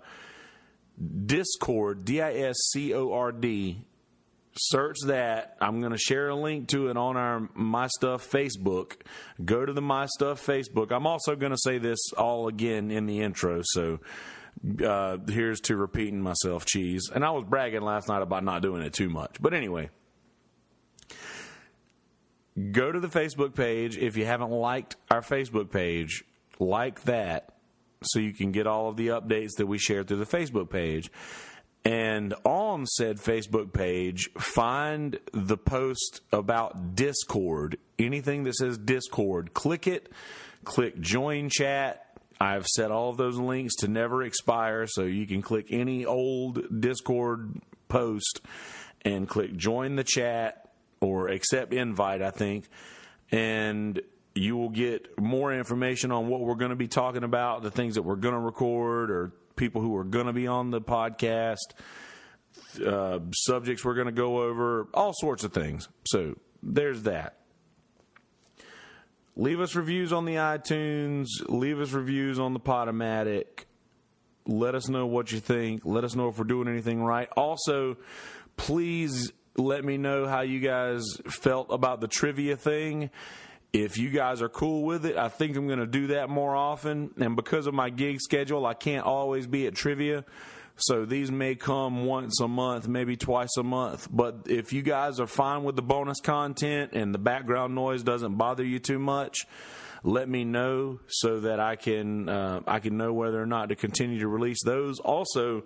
discord 1.26 2.04
d-i-s-c-o-r-d 2.04 3.84
search 4.56 4.98
that. 5.06 5.56
I'm 5.60 5.80
going 5.80 5.92
to 5.92 5.98
share 5.98 6.28
a 6.28 6.34
link 6.34 6.68
to 6.68 6.88
it 6.88 6.96
on 6.96 7.16
our 7.16 7.48
my 7.54 7.88
stuff 7.88 8.28
facebook. 8.30 8.94
Go 9.44 9.64
to 9.64 9.72
the 9.72 9.82
my 9.82 10.06
stuff 10.06 10.44
facebook. 10.44 10.92
I'm 10.92 11.06
also 11.06 11.36
going 11.36 11.52
to 11.52 11.58
say 11.58 11.78
this 11.78 11.98
all 12.16 12.48
again 12.48 12.90
in 12.90 13.06
the 13.06 13.20
intro 13.20 13.62
so 13.64 14.00
uh, 14.86 15.16
here's 15.28 15.60
to 15.60 15.76
repeating 15.76 16.20
myself 16.20 16.66
cheese. 16.66 17.10
And 17.12 17.24
i 17.24 17.30
was 17.30 17.44
bragging 17.44 17.82
last 17.82 18.08
night 18.08 18.22
about 18.22 18.44
not 18.44 18.62
doing 18.62 18.82
it 18.82 18.92
too 18.92 19.08
much. 19.08 19.36
But 19.40 19.54
anyway 19.54 19.90
go 22.70 22.92
to 22.92 23.00
the 23.00 23.08
Facebook 23.08 23.54
page. 23.54 23.96
If 23.96 24.16
you 24.16 24.26
haven't 24.26 24.50
liked 24.50 24.96
our 25.10 25.22
Facebook 25.22 25.70
page, 25.70 26.24
like 26.58 27.02
that 27.04 27.54
so 28.02 28.18
you 28.18 28.32
can 28.32 28.52
get 28.52 28.66
all 28.66 28.88
of 28.88 28.96
the 28.96 29.08
updates 29.08 29.56
that 29.58 29.66
we 29.66 29.78
share 29.78 30.02
through 30.02 30.18
the 30.18 30.26
Facebook 30.26 30.70
page. 30.70 31.10
And 31.84 32.32
on 32.44 32.86
said 32.86 33.16
Facebook 33.16 33.72
page, 33.72 34.30
find 34.38 35.18
the 35.32 35.56
post 35.56 36.20
about 36.32 36.94
Discord. 36.94 37.76
Anything 37.98 38.44
that 38.44 38.54
says 38.54 38.78
Discord, 38.78 39.52
click 39.52 39.88
it, 39.88 40.08
click 40.64 41.00
join 41.00 41.48
chat. 41.50 42.06
I've 42.40 42.66
set 42.66 42.90
all 42.90 43.10
of 43.10 43.16
those 43.16 43.36
links 43.36 43.76
to 43.76 43.88
never 43.88 44.22
expire, 44.22 44.86
so 44.86 45.02
you 45.02 45.26
can 45.26 45.42
click 45.42 45.66
any 45.70 46.06
old 46.06 46.80
Discord 46.80 47.60
post 47.88 48.40
and 49.02 49.28
click 49.28 49.56
join 49.56 49.96
the 49.96 50.04
chat 50.04 50.70
or 51.00 51.28
accept 51.28 51.72
invite, 51.72 52.22
I 52.22 52.30
think, 52.30 52.66
and 53.30 54.00
you 54.34 54.56
will 54.56 54.70
get 54.70 55.20
more 55.20 55.52
information 55.52 56.10
on 56.10 56.28
what 56.28 56.40
we're 56.40 56.54
going 56.54 56.70
to 56.70 56.76
be 56.76 56.88
talking 56.88 57.22
about, 57.22 57.62
the 57.62 57.70
things 57.70 57.96
that 57.96 58.02
we're 58.02 58.16
going 58.16 58.34
to 58.34 58.40
record, 58.40 59.10
or 59.10 59.32
people 59.56 59.80
who 59.80 59.96
are 59.96 60.04
going 60.04 60.26
to 60.26 60.32
be 60.32 60.46
on 60.46 60.70
the 60.70 60.80
podcast, 60.80 61.74
uh, 62.84 63.18
subjects 63.32 63.84
we're 63.84 63.94
going 63.94 64.06
to 64.06 64.12
go 64.12 64.42
over, 64.42 64.88
all 64.94 65.12
sorts 65.14 65.44
of 65.44 65.52
things. 65.52 65.88
So 66.06 66.36
there's 66.62 67.02
that. 67.02 67.36
Leave 69.34 69.60
us 69.60 69.74
reviews 69.74 70.12
on 70.12 70.26
the 70.26 70.34
iTunes. 70.34 71.26
Leave 71.48 71.80
us 71.80 71.92
reviews 71.92 72.38
on 72.38 72.52
the 72.52 72.60
Podomatic. 72.60 73.64
Let 74.46 74.74
us 74.74 74.88
know 74.88 75.06
what 75.06 75.32
you 75.32 75.40
think. 75.40 75.82
Let 75.84 76.04
us 76.04 76.14
know 76.14 76.28
if 76.28 76.38
we're 76.38 76.44
doing 76.44 76.68
anything 76.68 77.02
right. 77.02 77.28
Also, 77.36 77.96
please 78.56 79.32
let 79.56 79.84
me 79.84 79.96
know 79.96 80.26
how 80.26 80.42
you 80.42 80.60
guys 80.60 81.02
felt 81.26 81.68
about 81.70 82.00
the 82.00 82.08
trivia 82.08 82.56
thing. 82.56 83.10
If 83.72 83.96
you 83.96 84.10
guys 84.10 84.42
are 84.42 84.50
cool 84.50 84.82
with 84.82 85.06
it, 85.06 85.16
I 85.16 85.28
think 85.28 85.56
I'm 85.56 85.66
going 85.66 85.78
to 85.78 85.86
do 85.86 86.08
that 86.08 86.28
more 86.28 86.54
often. 86.54 87.12
And 87.18 87.36
because 87.36 87.66
of 87.66 87.72
my 87.72 87.88
gig 87.88 88.20
schedule, 88.20 88.66
I 88.66 88.74
can't 88.74 89.06
always 89.06 89.46
be 89.46 89.66
at 89.66 89.74
trivia. 89.74 90.24
So 90.76 91.04
these 91.04 91.30
may 91.30 91.54
come 91.54 92.04
once 92.04 92.40
a 92.40 92.48
month, 92.48 92.86
maybe 92.88 93.16
twice 93.16 93.56
a 93.58 93.62
month. 93.62 94.08
But 94.10 94.46
if 94.46 94.72
you 94.72 94.82
guys 94.82 95.20
are 95.20 95.26
fine 95.26 95.64
with 95.64 95.76
the 95.76 95.82
bonus 95.82 96.20
content 96.20 96.92
and 96.92 97.14
the 97.14 97.18
background 97.18 97.74
noise 97.74 98.02
doesn't 98.02 98.36
bother 98.36 98.64
you 98.64 98.78
too 98.78 98.98
much, 98.98 99.46
let 100.04 100.28
me 100.28 100.44
know 100.44 101.00
so 101.06 101.40
that 101.40 101.60
I 101.60 101.76
can 101.76 102.28
uh, 102.28 102.60
I 102.66 102.80
can 102.80 102.96
know 102.96 103.12
whether 103.12 103.40
or 103.40 103.46
not 103.46 103.68
to 103.68 103.76
continue 103.76 104.18
to 104.20 104.28
release 104.28 104.62
those. 104.64 104.98
Also, 104.98 105.62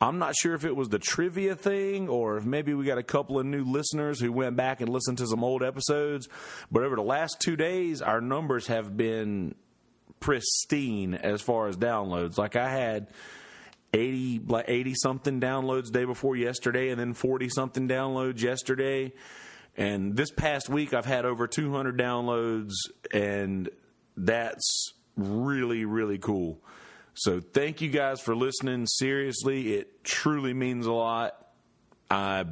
I'm 0.00 0.18
not 0.18 0.36
sure 0.36 0.54
if 0.54 0.64
it 0.64 0.76
was 0.76 0.88
the 0.88 1.00
trivia 1.00 1.56
thing 1.56 2.08
or 2.08 2.36
if 2.36 2.44
maybe 2.44 2.72
we 2.72 2.84
got 2.84 2.98
a 2.98 3.02
couple 3.02 3.38
of 3.38 3.46
new 3.46 3.64
listeners 3.64 4.20
who 4.20 4.30
went 4.30 4.56
back 4.56 4.80
and 4.80 4.88
listened 4.88 5.18
to 5.18 5.26
some 5.26 5.42
old 5.42 5.62
episodes. 5.62 6.28
But 6.70 6.84
over 6.84 6.94
the 6.94 7.02
last 7.02 7.40
two 7.40 7.56
days, 7.56 8.00
our 8.00 8.20
numbers 8.20 8.68
have 8.68 8.96
been 8.96 9.56
pristine 10.20 11.14
as 11.14 11.42
far 11.42 11.66
as 11.66 11.76
downloads. 11.76 12.38
Like 12.38 12.54
I 12.54 12.70
had 12.70 13.08
80 13.92 14.42
like 14.46 14.66
80 14.68 14.94
something 14.94 15.40
downloads 15.40 15.90
day 15.90 16.04
before 16.04 16.36
yesterday 16.36 16.90
and 16.90 17.00
then 17.00 17.14
40 17.14 17.48
something 17.48 17.88
downloads 17.88 18.40
yesterday. 18.40 19.12
And 19.76 20.16
this 20.16 20.30
past 20.30 20.68
week 20.68 20.94
I've 20.94 21.06
had 21.06 21.24
over 21.24 21.46
200 21.48 21.98
downloads 21.98 22.72
and 23.12 23.68
that's 24.16 24.92
really 25.16 25.84
really 25.84 26.18
cool. 26.18 26.60
So 27.18 27.40
thank 27.40 27.80
you 27.80 27.88
guys 27.88 28.20
for 28.20 28.36
listening. 28.36 28.86
Seriously, 28.86 29.74
it 29.74 30.04
truly 30.04 30.54
means 30.54 30.86
a 30.86 30.92
lot. 30.92 31.34
I 32.08 32.44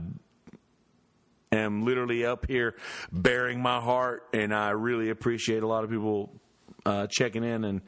am 1.52 1.84
literally 1.84 2.26
up 2.26 2.46
here 2.48 2.74
baring 3.12 3.62
my 3.62 3.78
heart, 3.78 4.24
and 4.32 4.52
I 4.52 4.70
really 4.70 5.10
appreciate 5.10 5.62
a 5.62 5.68
lot 5.68 5.84
of 5.84 5.90
people 5.90 6.32
uh, 6.84 7.06
checking 7.08 7.44
in 7.44 7.62
and 7.62 7.80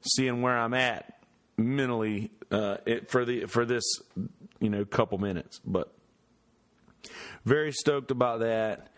seeing 0.00 0.42
where 0.42 0.58
I'm 0.58 0.74
at 0.74 1.20
mentally 1.56 2.32
uh, 2.50 2.78
it, 2.84 3.12
for 3.12 3.24
the 3.24 3.44
for 3.46 3.64
this 3.64 3.84
you 4.58 4.70
know 4.70 4.84
couple 4.84 5.18
minutes. 5.18 5.60
But 5.64 5.94
very 7.44 7.70
stoked 7.70 8.10
about 8.10 8.40
that. 8.40 8.88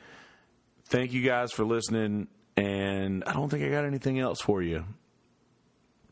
Thank 0.87 1.13
you 1.13 1.21
guys 1.21 1.53
for 1.53 1.67
listening, 1.67 2.29
and 2.57 3.25
I 3.25 3.35
don't 3.35 3.51
think 3.51 3.63
I 3.63 3.69
got 3.69 3.85
anything 3.85 4.21
else 4.21 4.41
for 4.41 4.63
you. 4.63 4.87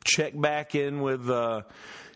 Check 0.04 0.38
back 0.38 0.74
in 0.74 1.00
with. 1.00 1.28
Uh, 1.28 1.62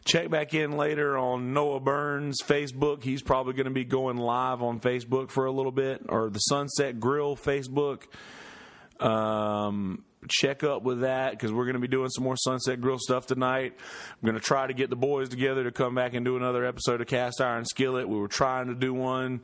check 0.05 0.31
back 0.31 0.55
in 0.55 0.73
later 0.73 1.19
on 1.19 1.53
Noah 1.53 1.81
Burns 1.81 2.41
Facebook. 2.43 3.03
He's 3.03 3.23
probably 3.23 3.53
going 3.53 3.67
to 3.67 3.71
be 3.71 3.85
going 3.85 4.17
live 4.17 4.63
on 4.63 4.81
Facebook 4.81 5.31
for 5.31 5.47
a 5.47 5.53
little 5.53 5.73
bit, 5.73 6.03
or 6.09 6.31
the 6.31 6.39
Sunset 6.39 6.99
Grill 6.99 7.37
Facebook. 7.37 8.05
Um, 9.01 10.05
check 10.29 10.65
up 10.65 10.83
with 10.83 11.03
that 11.03 11.33
because 11.33 11.53
we're 11.53 11.65
going 11.65 11.75
to 11.75 11.81
be 11.81 11.89
doing 11.89 12.09
some 12.09 12.25
more 12.25 12.37
Sunset 12.37 12.81
Grill 12.81 12.99
stuff 12.99 13.27
tonight. 13.27 13.75
I'm 13.77 14.27
going 14.27 14.35
to 14.35 14.45
try 14.45 14.67
to 14.67 14.75
get 14.75 14.91
the 14.91 14.97
boys 14.97 15.29
together 15.29 15.65
to 15.65 15.73
come 15.73 15.95
back 15.95 16.15
and 16.15 16.25
do 16.25 16.37
another 16.37 16.65
episode 16.65 17.01
of 17.01 17.07
Cast 17.07 17.41
Iron 17.41 17.65
Skillet. 17.65 18.09
We 18.09 18.19
were 18.19 18.29
trying 18.29 18.69
to 18.69 18.75
do 18.75 18.93
one 18.93 19.41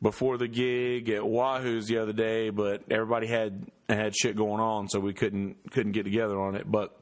before 0.00 0.38
the 0.38 0.48
gig 0.48 1.10
at 1.10 1.26
Wahoo's 1.26 1.86
the 1.86 1.98
other 1.98 2.14
day, 2.14 2.50
but 2.50 2.84
everybody 2.90 3.26
had 3.26 3.66
had 3.88 4.16
shit 4.16 4.36
going 4.36 4.60
on, 4.60 4.88
so 4.88 5.00
we 5.00 5.12
couldn't 5.12 5.56
couldn't 5.72 5.92
get 5.92 6.04
together 6.04 6.40
on 6.40 6.54
it. 6.54 6.70
But 6.70 6.96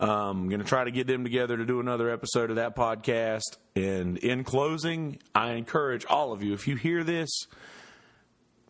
I'm 0.00 0.08
um, 0.08 0.48
going 0.48 0.60
to 0.60 0.66
try 0.66 0.84
to 0.84 0.92
get 0.92 1.08
them 1.08 1.24
together 1.24 1.56
to 1.56 1.66
do 1.66 1.80
another 1.80 2.08
episode 2.08 2.50
of 2.50 2.56
that 2.56 2.76
podcast. 2.76 3.56
And 3.74 4.16
in 4.18 4.44
closing, 4.44 5.18
I 5.34 5.54
encourage 5.54 6.04
all 6.04 6.32
of 6.32 6.40
you, 6.40 6.54
if 6.54 6.68
you 6.68 6.76
hear 6.76 7.02
this, 7.02 7.28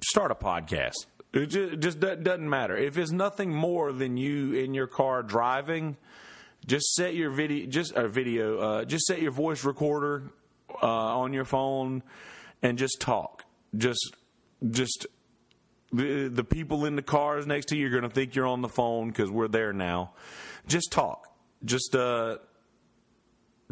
start 0.00 0.30
a 0.30 0.34
podcast. 0.34 0.94
It 1.34 1.46
just, 1.46 1.80
just 1.80 2.00
doesn't 2.00 2.48
matter. 2.48 2.78
If 2.78 2.96
it's 2.96 3.10
nothing 3.10 3.52
more 3.52 3.92
than 3.92 4.16
you 4.16 4.54
in 4.54 4.72
your 4.72 4.86
car 4.86 5.22
driving, 5.22 5.98
just 6.66 6.94
set 6.94 7.14
your 7.14 7.30
video, 7.30 7.66
just 7.66 7.92
a 7.92 8.08
video, 8.08 8.58
uh, 8.58 8.84
just 8.86 9.04
set 9.04 9.20
your 9.20 9.32
voice 9.32 9.64
recorder 9.64 10.30
uh, 10.82 10.86
on 10.86 11.34
your 11.34 11.44
phone 11.44 12.02
and 12.62 12.78
just 12.78 13.02
talk. 13.02 13.44
Just, 13.76 14.14
just 14.70 15.06
the, 15.92 16.28
the 16.28 16.44
people 16.44 16.86
in 16.86 16.96
the 16.96 17.02
cars 17.02 17.46
next 17.46 17.66
to 17.66 17.76
you 17.76 17.88
are 17.88 17.90
going 17.90 18.02
to 18.02 18.08
think 18.08 18.34
you're 18.34 18.46
on 18.46 18.62
the 18.62 18.68
phone 18.68 19.08
because 19.08 19.30
we're 19.30 19.48
there 19.48 19.74
now. 19.74 20.12
Just 20.68 20.92
talk. 20.92 21.28
Just, 21.64 21.96
uh, 21.96 22.36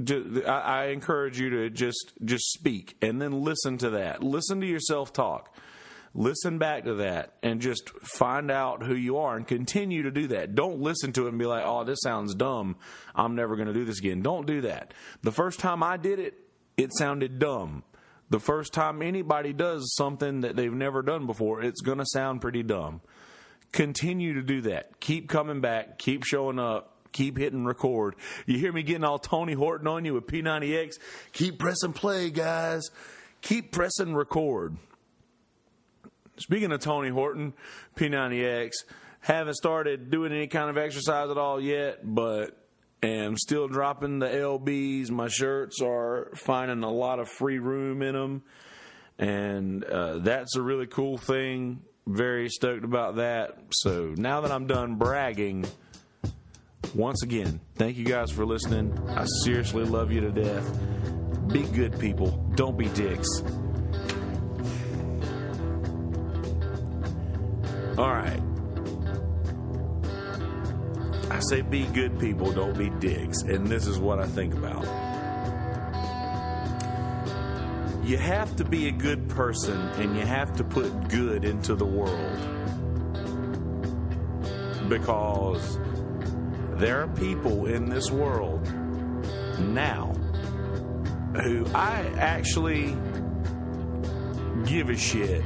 just, 0.02 0.46
I, 0.46 0.60
I 0.60 0.84
encourage 0.86 1.38
you 1.40 1.50
to 1.50 1.70
just 1.70 2.12
just 2.24 2.52
speak 2.52 2.96
and 3.00 3.20
then 3.20 3.42
listen 3.42 3.78
to 3.78 3.90
that. 3.90 4.22
Listen 4.22 4.60
to 4.60 4.66
yourself 4.66 5.12
talk. 5.12 5.54
Listen 6.14 6.56
back 6.56 6.84
to 6.84 6.94
that 6.94 7.34
and 7.42 7.60
just 7.60 7.90
find 8.00 8.50
out 8.50 8.82
who 8.82 8.94
you 8.94 9.18
are 9.18 9.36
and 9.36 9.46
continue 9.46 10.02
to 10.04 10.10
do 10.10 10.28
that. 10.28 10.54
Don't 10.54 10.80
listen 10.80 11.12
to 11.12 11.26
it 11.26 11.30
and 11.30 11.38
be 11.38 11.44
like, 11.44 11.64
"Oh, 11.66 11.84
this 11.84 12.00
sounds 12.02 12.34
dumb. 12.34 12.76
I'm 13.14 13.34
never 13.34 13.54
going 13.54 13.68
to 13.68 13.74
do 13.74 13.84
this 13.84 13.98
again." 13.98 14.22
Don't 14.22 14.46
do 14.46 14.62
that. 14.62 14.94
The 15.22 15.32
first 15.32 15.60
time 15.60 15.82
I 15.82 15.98
did 15.98 16.18
it, 16.18 16.34
it 16.76 16.90
sounded 16.96 17.38
dumb. 17.38 17.84
The 18.28 18.40
first 18.40 18.72
time 18.72 19.02
anybody 19.02 19.52
does 19.52 19.94
something 19.94 20.40
that 20.40 20.56
they've 20.56 20.72
never 20.72 21.02
done 21.02 21.26
before, 21.26 21.62
it's 21.62 21.80
going 21.80 21.98
to 21.98 22.06
sound 22.06 22.40
pretty 22.40 22.62
dumb. 22.62 23.00
Continue 23.72 24.34
to 24.34 24.42
do 24.42 24.62
that. 24.62 25.00
Keep 25.00 25.28
coming 25.28 25.60
back. 25.60 25.98
Keep 25.98 26.24
showing 26.24 26.58
up. 26.58 26.92
Keep 27.12 27.38
hitting 27.38 27.64
record. 27.64 28.14
You 28.44 28.58
hear 28.58 28.72
me 28.72 28.82
getting 28.82 29.04
all 29.04 29.18
Tony 29.18 29.54
Horton 29.54 29.86
on 29.86 30.04
you 30.04 30.14
with 30.14 30.26
P90X? 30.26 30.98
Keep 31.32 31.58
pressing 31.58 31.94
play, 31.94 32.30
guys. 32.30 32.90
Keep 33.40 33.72
pressing 33.72 34.14
record. 34.14 34.76
Speaking 36.38 36.72
of 36.72 36.80
Tony 36.80 37.08
Horton, 37.08 37.54
P90X, 37.96 38.72
haven't 39.20 39.54
started 39.54 40.10
doing 40.10 40.32
any 40.32 40.46
kind 40.46 40.68
of 40.68 40.76
exercise 40.76 41.30
at 41.30 41.38
all 41.38 41.60
yet, 41.60 42.00
but 42.02 42.56
am 43.02 43.36
still 43.36 43.68
dropping 43.68 44.18
the 44.18 44.26
LBs. 44.26 45.10
My 45.10 45.28
shirts 45.28 45.80
are 45.80 46.30
finding 46.34 46.82
a 46.82 46.90
lot 46.90 47.18
of 47.18 47.28
free 47.28 47.58
room 47.58 48.02
in 48.02 48.14
them, 48.14 48.42
and 49.18 49.84
uh, 49.84 50.18
that's 50.18 50.56
a 50.56 50.62
really 50.62 50.86
cool 50.86 51.18
thing. 51.18 51.80
Very 52.06 52.48
stoked 52.48 52.84
about 52.84 53.16
that. 53.16 53.58
So 53.72 54.14
now 54.16 54.40
that 54.42 54.52
I'm 54.52 54.66
done 54.66 54.94
bragging, 54.94 55.66
once 56.94 57.22
again, 57.22 57.60
thank 57.74 57.96
you 57.96 58.04
guys 58.04 58.30
for 58.30 58.46
listening. 58.46 58.96
I 59.08 59.26
seriously 59.44 59.84
love 59.84 60.12
you 60.12 60.20
to 60.20 60.30
death. 60.30 60.78
Be 61.48 61.62
good 61.62 61.98
people, 61.98 62.30
don't 62.54 62.78
be 62.78 62.88
dicks. 62.90 63.28
All 67.98 68.12
right. 68.12 68.42
I 71.30 71.40
say 71.48 71.62
be 71.62 71.86
good 71.86 72.18
people, 72.20 72.52
don't 72.52 72.76
be 72.76 72.90
dicks. 72.90 73.42
And 73.42 73.66
this 73.66 73.86
is 73.86 73.98
what 73.98 74.20
I 74.20 74.26
think 74.26 74.54
about. 74.54 74.84
You 78.06 78.18
have 78.18 78.54
to 78.56 78.64
be 78.64 78.86
a 78.86 78.92
good 78.92 79.28
person 79.28 79.76
and 79.76 80.16
you 80.16 80.24
have 80.24 80.56
to 80.58 80.62
put 80.64 81.08
good 81.08 81.44
into 81.44 81.74
the 81.74 81.84
world. 81.84 82.38
Because 84.88 85.80
there 86.78 87.02
are 87.02 87.08
people 87.08 87.66
in 87.66 87.90
this 87.90 88.12
world 88.12 88.64
now 89.58 90.12
who 91.42 91.66
I 91.74 92.06
actually 92.16 92.96
give 94.66 94.88
a 94.88 94.96
shit 94.96 95.42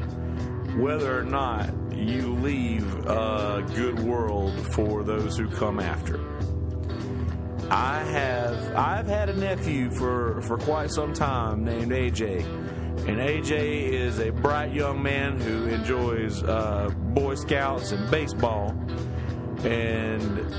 whether 0.76 1.18
or 1.18 1.24
not 1.24 1.70
you 1.94 2.34
leave 2.34 2.94
a 3.06 3.64
good 3.74 4.00
world 4.00 4.52
for 4.74 5.02
those 5.02 5.38
who 5.38 5.48
come 5.48 5.80
after. 5.80 6.20
I 7.70 8.02
have 8.02 8.74
I've 8.74 9.06
had 9.06 9.28
a 9.28 9.36
nephew 9.36 9.90
for, 9.90 10.40
for 10.42 10.58
quite 10.58 10.90
some 10.90 11.12
time 11.12 11.64
named 11.64 11.92
AJ. 11.92 12.44
And 13.08 13.18
AJ 13.18 13.90
is 13.90 14.18
a 14.18 14.30
bright 14.30 14.72
young 14.72 15.02
man 15.02 15.40
who 15.40 15.66
enjoys 15.66 16.42
uh, 16.42 16.90
Boy 16.96 17.34
Scouts 17.36 17.92
and 17.92 18.10
baseball. 18.10 18.70
And 19.64 20.54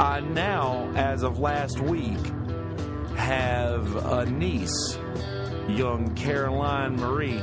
I 0.00 0.20
now, 0.20 0.92
as 0.94 1.22
of 1.22 1.38
last 1.38 1.80
week, 1.80 2.18
have 3.16 3.96
a 3.96 4.26
niece, 4.26 4.98
young 5.68 6.14
Caroline 6.14 6.96
Marie 6.96 7.42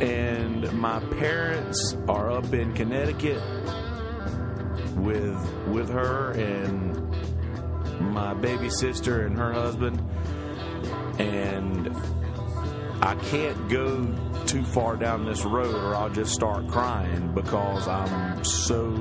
and 0.00 0.70
my 0.74 1.00
parents 1.18 1.96
are 2.06 2.30
up 2.30 2.52
in 2.52 2.74
Connecticut 2.74 3.40
with 4.96 5.66
with 5.68 5.88
her 5.88 6.32
and 6.32 6.94
my 8.12 8.34
baby 8.34 8.70
sister 8.70 9.26
and 9.26 9.36
her 9.36 9.52
husband 9.52 10.00
and 11.18 11.94
I 13.02 13.14
can't 13.14 13.68
go 13.68 14.06
too 14.46 14.64
far 14.64 14.96
down 14.96 15.24
this 15.24 15.44
road 15.44 15.74
or 15.74 15.94
I'll 15.94 16.10
just 16.10 16.32
start 16.32 16.68
crying 16.68 17.32
because 17.34 17.86
I'm 17.86 18.44
so 18.44 18.94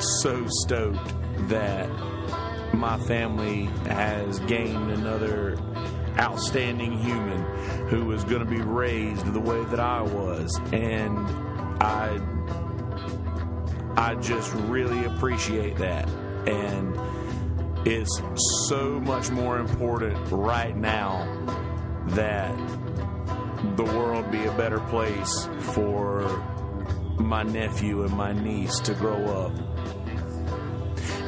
so 0.00 0.46
stoked 0.48 1.14
that 1.48 1.88
my 2.74 2.98
family 3.00 3.64
has 3.86 4.38
gained 4.40 4.90
another 4.90 5.58
outstanding 6.18 6.98
human 6.98 7.42
who 7.88 8.04
was 8.04 8.24
going 8.24 8.40
to 8.40 8.50
be 8.50 8.60
raised 8.60 9.32
the 9.32 9.40
way 9.40 9.64
that 9.66 9.80
I 9.80 10.02
was. 10.02 10.60
And 10.72 11.18
I 11.80 12.18
I 13.98 14.14
just 14.14 14.54
really 14.54 15.04
appreciate 15.06 15.76
that. 15.78 16.08
And 16.46 16.96
it's 17.84 18.22
so 18.68 19.00
much 19.00 19.28
more 19.30 19.58
important 19.58 20.16
right 20.30 20.76
now 20.76 21.26
that 22.10 22.56
the 23.76 23.82
world 23.82 24.30
be 24.30 24.44
a 24.44 24.52
better 24.52 24.78
place 24.78 25.48
for 25.74 26.22
my 27.18 27.42
nephew 27.42 28.04
and 28.04 28.12
my 28.12 28.32
niece 28.32 28.78
to 28.80 28.94
grow 28.94 29.24
up 29.24 29.52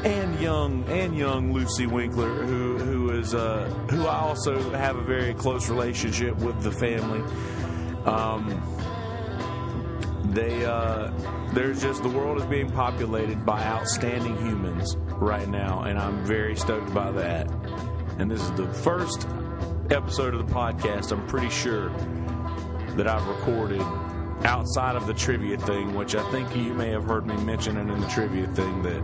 and 0.04 0.40
young 0.40 0.85
and 0.88 1.16
young 1.16 1.52
Lucy 1.52 1.87
Winkler, 1.87 2.44
who 2.44 2.78
who 2.78 3.11
is 3.11 3.35
uh, 3.35 3.68
who 3.90 4.06
I 4.06 4.20
also 4.20 4.70
have 4.70 4.96
a 4.96 5.02
very 5.02 5.35
close 5.35 5.68
relationship 5.68 6.37
with 6.38 6.62
the 6.62 6.72
family. 6.72 7.20
Um, 8.06 8.80
they 10.35 10.64
uh, 10.64 11.11
there's 11.53 11.83
just 11.83 12.03
the 12.03 12.09
world 12.09 12.38
is 12.38 12.47
being 12.47 12.71
populated 12.71 13.45
by 13.45 13.62
outstanding 13.64 14.37
humans 14.37 14.97
right 15.16 15.49
now, 15.49 15.83
and 15.83 15.99
I'm 15.99 16.25
very 16.25 16.57
stoked 16.57 16.93
by 16.95 17.11
that. 17.12 17.51
And 18.19 18.31
this 18.31 18.43
is 18.43 18.53
the 18.53 18.69
first 18.73 19.27
episode 19.90 20.35
of 20.35 20.47
the 20.47 20.53
podcast. 20.53 21.12
I'm 21.12 21.27
pretty 21.27 21.51
sure 21.51 21.90
that 22.97 23.09
I've 23.09 23.27
recorded 23.27 23.83
outside 24.45 24.97
of 24.97 25.07
the 25.07 25.14
trivia 25.14 25.59
thing, 25.59 25.95
which 25.95 26.14
I 26.14 26.31
think 26.31 26.55
you 26.57 26.75
may 26.75 26.90
have 26.90 27.05
heard 27.05 27.27
me 27.27 27.37
mentioning 27.45 27.88
in 27.88 28.01
the 28.01 28.09
trivia 28.09 28.47
thing 28.49 28.83
that 28.83 29.03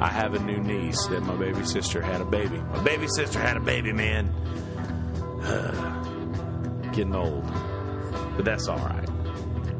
I 0.00 0.08
have 0.08 0.34
a 0.34 0.38
new 0.40 0.58
niece 0.58 1.06
that 1.06 1.22
my 1.22 1.36
baby 1.36 1.64
sister 1.64 2.02
had 2.02 2.20
a 2.20 2.24
baby. 2.24 2.58
My 2.58 2.82
baby 2.82 3.06
sister 3.08 3.38
had 3.40 3.56
a 3.56 3.60
baby, 3.60 3.92
man. 3.92 4.26
Getting 6.92 7.14
old. 7.14 7.44
But 8.36 8.44
that's 8.44 8.68
all 8.68 8.78
right. 8.78 9.05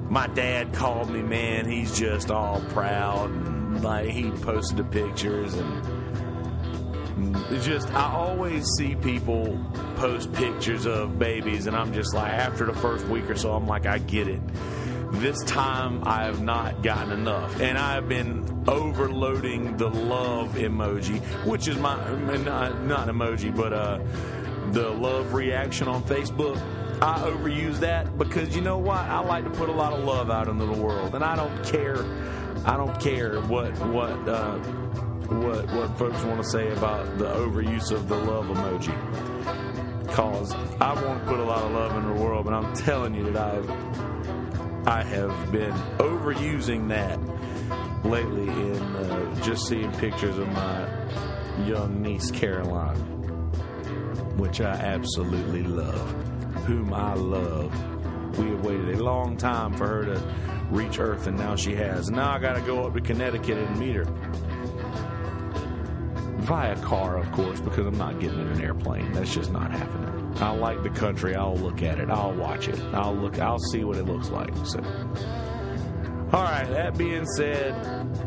My 0.09 0.27
dad 0.29 0.73
called 0.73 1.11
me, 1.11 1.23
man. 1.23 1.69
He's 1.69 1.99
just 1.99 2.31
all 2.31 2.61
proud 2.69 3.31
and 3.31 3.83
like 3.83 4.09
he 4.09 4.31
posted 4.31 4.79
the 4.79 4.85
pictures 4.85 5.55
and 5.55 6.07
just 7.62 7.92
I 7.92 8.12
always 8.12 8.66
see 8.77 8.95
people 8.95 9.59
post 9.97 10.33
pictures 10.33 10.87
of 10.87 11.19
babies, 11.19 11.66
and 11.66 11.77
I'm 11.77 11.92
just 11.92 12.14
like, 12.14 12.31
after 12.31 12.66
the 12.66 12.75
first 12.75 13.07
week 13.07 13.29
or 13.31 13.37
so, 13.37 13.53
I'm 13.53 13.66
like, 13.66 13.87
I 13.87 13.99
get 13.99 14.29
it. 14.29 14.40
This 15.12 15.42
time 15.45 16.03
I 16.05 16.25
have 16.25 16.42
not 16.42 16.83
gotten 16.83 17.12
enough, 17.12 17.61
and 17.61 17.79
I 17.79 17.95
have 17.95 18.09
been 18.09 18.64
overloading 18.69 19.77
the 19.77 19.88
love 19.88 20.55
emoji, 20.57 21.21
which 21.47 21.69
is 21.69 21.79
my 21.79 21.97
not, 22.38 22.83
not 22.83 23.09
emoji, 23.09 23.55
but 23.55 23.73
uh, 23.73 24.01
the 24.73 24.90
love 24.90 25.33
reaction 25.33 25.88
on 25.88 26.03
Facebook. 26.03 26.61
I 27.03 27.19
overuse 27.21 27.79
that 27.81 28.17
because 28.17 28.55
you 28.55 28.63
know 28.63 28.79
what? 28.79 28.99
I 28.99 29.21
like 29.21 29.45
to 29.45 29.51
put 29.51 29.69
a 29.69 29.73
lot 29.73 29.93
of 29.93 30.05
love 30.05 30.31
out 30.31 30.49
into 30.49 30.65
the 30.67 30.81
world, 30.81 31.15
and 31.15 31.23
I 31.25 31.37
don't 31.37 31.65
care. 31.65 32.05
I 32.65 32.77
don't 32.77 32.99
care 33.01 33.41
what 33.43 33.77
what 33.87 34.29
uh, 34.29 34.59
what 35.29 35.71
what 35.73 35.99
folks 35.99 36.23
want 36.25 36.43
to 36.43 36.49
say 36.49 36.73
about 36.73 37.19
the 37.19 37.27
overuse 37.27 37.91
of 37.93 38.09
the 38.09 38.17
love 38.17 38.47
emoji. 38.47 38.95
Cause 40.13 40.53
I 40.81 40.95
want 41.05 41.23
to 41.25 41.29
put 41.31 41.39
a 41.39 41.45
lot 41.45 41.65
of 41.65 41.73
love 41.73 41.97
in 41.97 42.15
the 42.15 42.23
world, 42.23 42.45
but 42.47 42.55
I'm 42.55 42.73
telling 42.75 43.15
you 43.15 43.31
that 43.33 43.37
I've 43.37 43.71
I 44.89 45.03
have 45.03 45.53
been 45.53 45.73
overusing 45.99 46.89
that 46.89 47.19
lately 48.05 48.49
in 48.49 48.81
uh, 48.97 49.43
just 49.43 49.67
seeing 49.67 49.91
pictures 49.93 50.39
of 50.39 50.49
my 50.49 50.89
young 51.67 52.01
niece 52.03 52.31
Caroline, 52.31 52.97
which 54.39 54.61
I 54.61 54.71
absolutely 54.73 55.65
love, 55.65 56.15
whom 56.66 56.92
I 56.92 57.14
love. 57.14 57.72
We 58.38 58.50
have 58.50 58.64
waited 58.64 58.98
a 58.98 59.02
long 59.02 59.37
time 59.37 59.74
for 59.76 59.87
her 59.87 60.05
to 60.05 60.22
reach 60.70 60.98
Earth, 60.98 61.26
and 61.26 61.38
now 61.38 61.57
she 61.57 61.74
has. 61.74 62.11
Now 62.11 62.33
I 62.33 62.38
got 62.38 62.55
to 62.55 62.61
go 62.61 62.85
up 62.85 62.94
to 62.94 63.00
Connecticut 63.00 63.57
and 63.57 63.79
meet 63.79 63.96
her 63.96 64.05
via 66.46 66.76
car, 66.76 67.18
of 67.18 67.31
course, 67.33 67.61
because 67.61 67.87
I'm 67.87 67.98
not 67.98 68.20
getting 68.20 68.40
in 68.40 68.48
an 68.48 68.61
airplane. 68.61 69.12
That's 69.12 69.35
just 69.35 69.50
not 69.52 69.70
happening. 69.72 70.35
I 70.40 70.50
like 70.50 70.83
the 70.83 70.90
country. 70.90 71.35
I'll 71.35 71.57
look 71.57 71.83
at 71.83 71.98
it. 71.98 72.11
I'll 72.11 72.35
watch 72.35 72.68
it. 72.68 72.79
I'll 72.92 73.14
look. 73.14 73.38
I'll 73.38 73.59
see 73.59 73.85
what 73.85 73.96
it 73.96 74.05
looks 74.05 74.29
like. 74.29 74.55
So, 74.64 74.81
all 76.33 76.42
right. 76.42 76.68
That 76.68 76.96
being 76.98 77.26
said, 77.37 77.72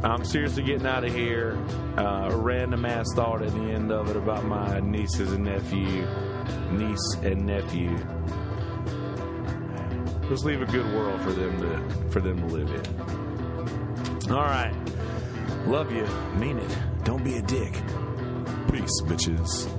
I'm 0.04 0.26
seriously 0.26 0.64
getting 0.64 0.88
out 0.88 1.04
of 1.04 1.14
here. 1.14 1.58
Uh, 1.98 2.30
a 2.32 2.36
random 2.36 2.86
ass 2.86 3.06
thought 3.16 3.42
at 3.42 3.52
the 3.52 3.62
end 3.62 3.92
of 3.92 4.10
it 4.10 4.16
about 4.18 4.44
my 4.44 4.80
nieces 4.80 5.32
and 5.32 5.46
nephew, 5.46 6.06
niece 6.72 7.16
and 7.24 7.46
nephew. 7.46 7.98
Let's 10.30 10.44
leave 10.44 10.62
a 10.62 10.66
good 10.66 10.86
world 10.94 11.22
for 11.22 11.32
them 11.32 11.60
to 11.62 12.10
for 12.12 12.20
them 12.22 12.38
to 12.38 12.56
live 12.56 12.70
in. 12.70 14.32
All 14.32 14.44
right. 14.44 14.74
Love 15.66 15.92
you. 15.92 16.06
Mean 16.40 16.60
it. 16.60 16.78
Don't 17.04 17.24
be 17.24 17.38
a 17.38 17.42
dick. 17.42 17.74
Peace, 18.72 19.02
bitches. 19.04 19.79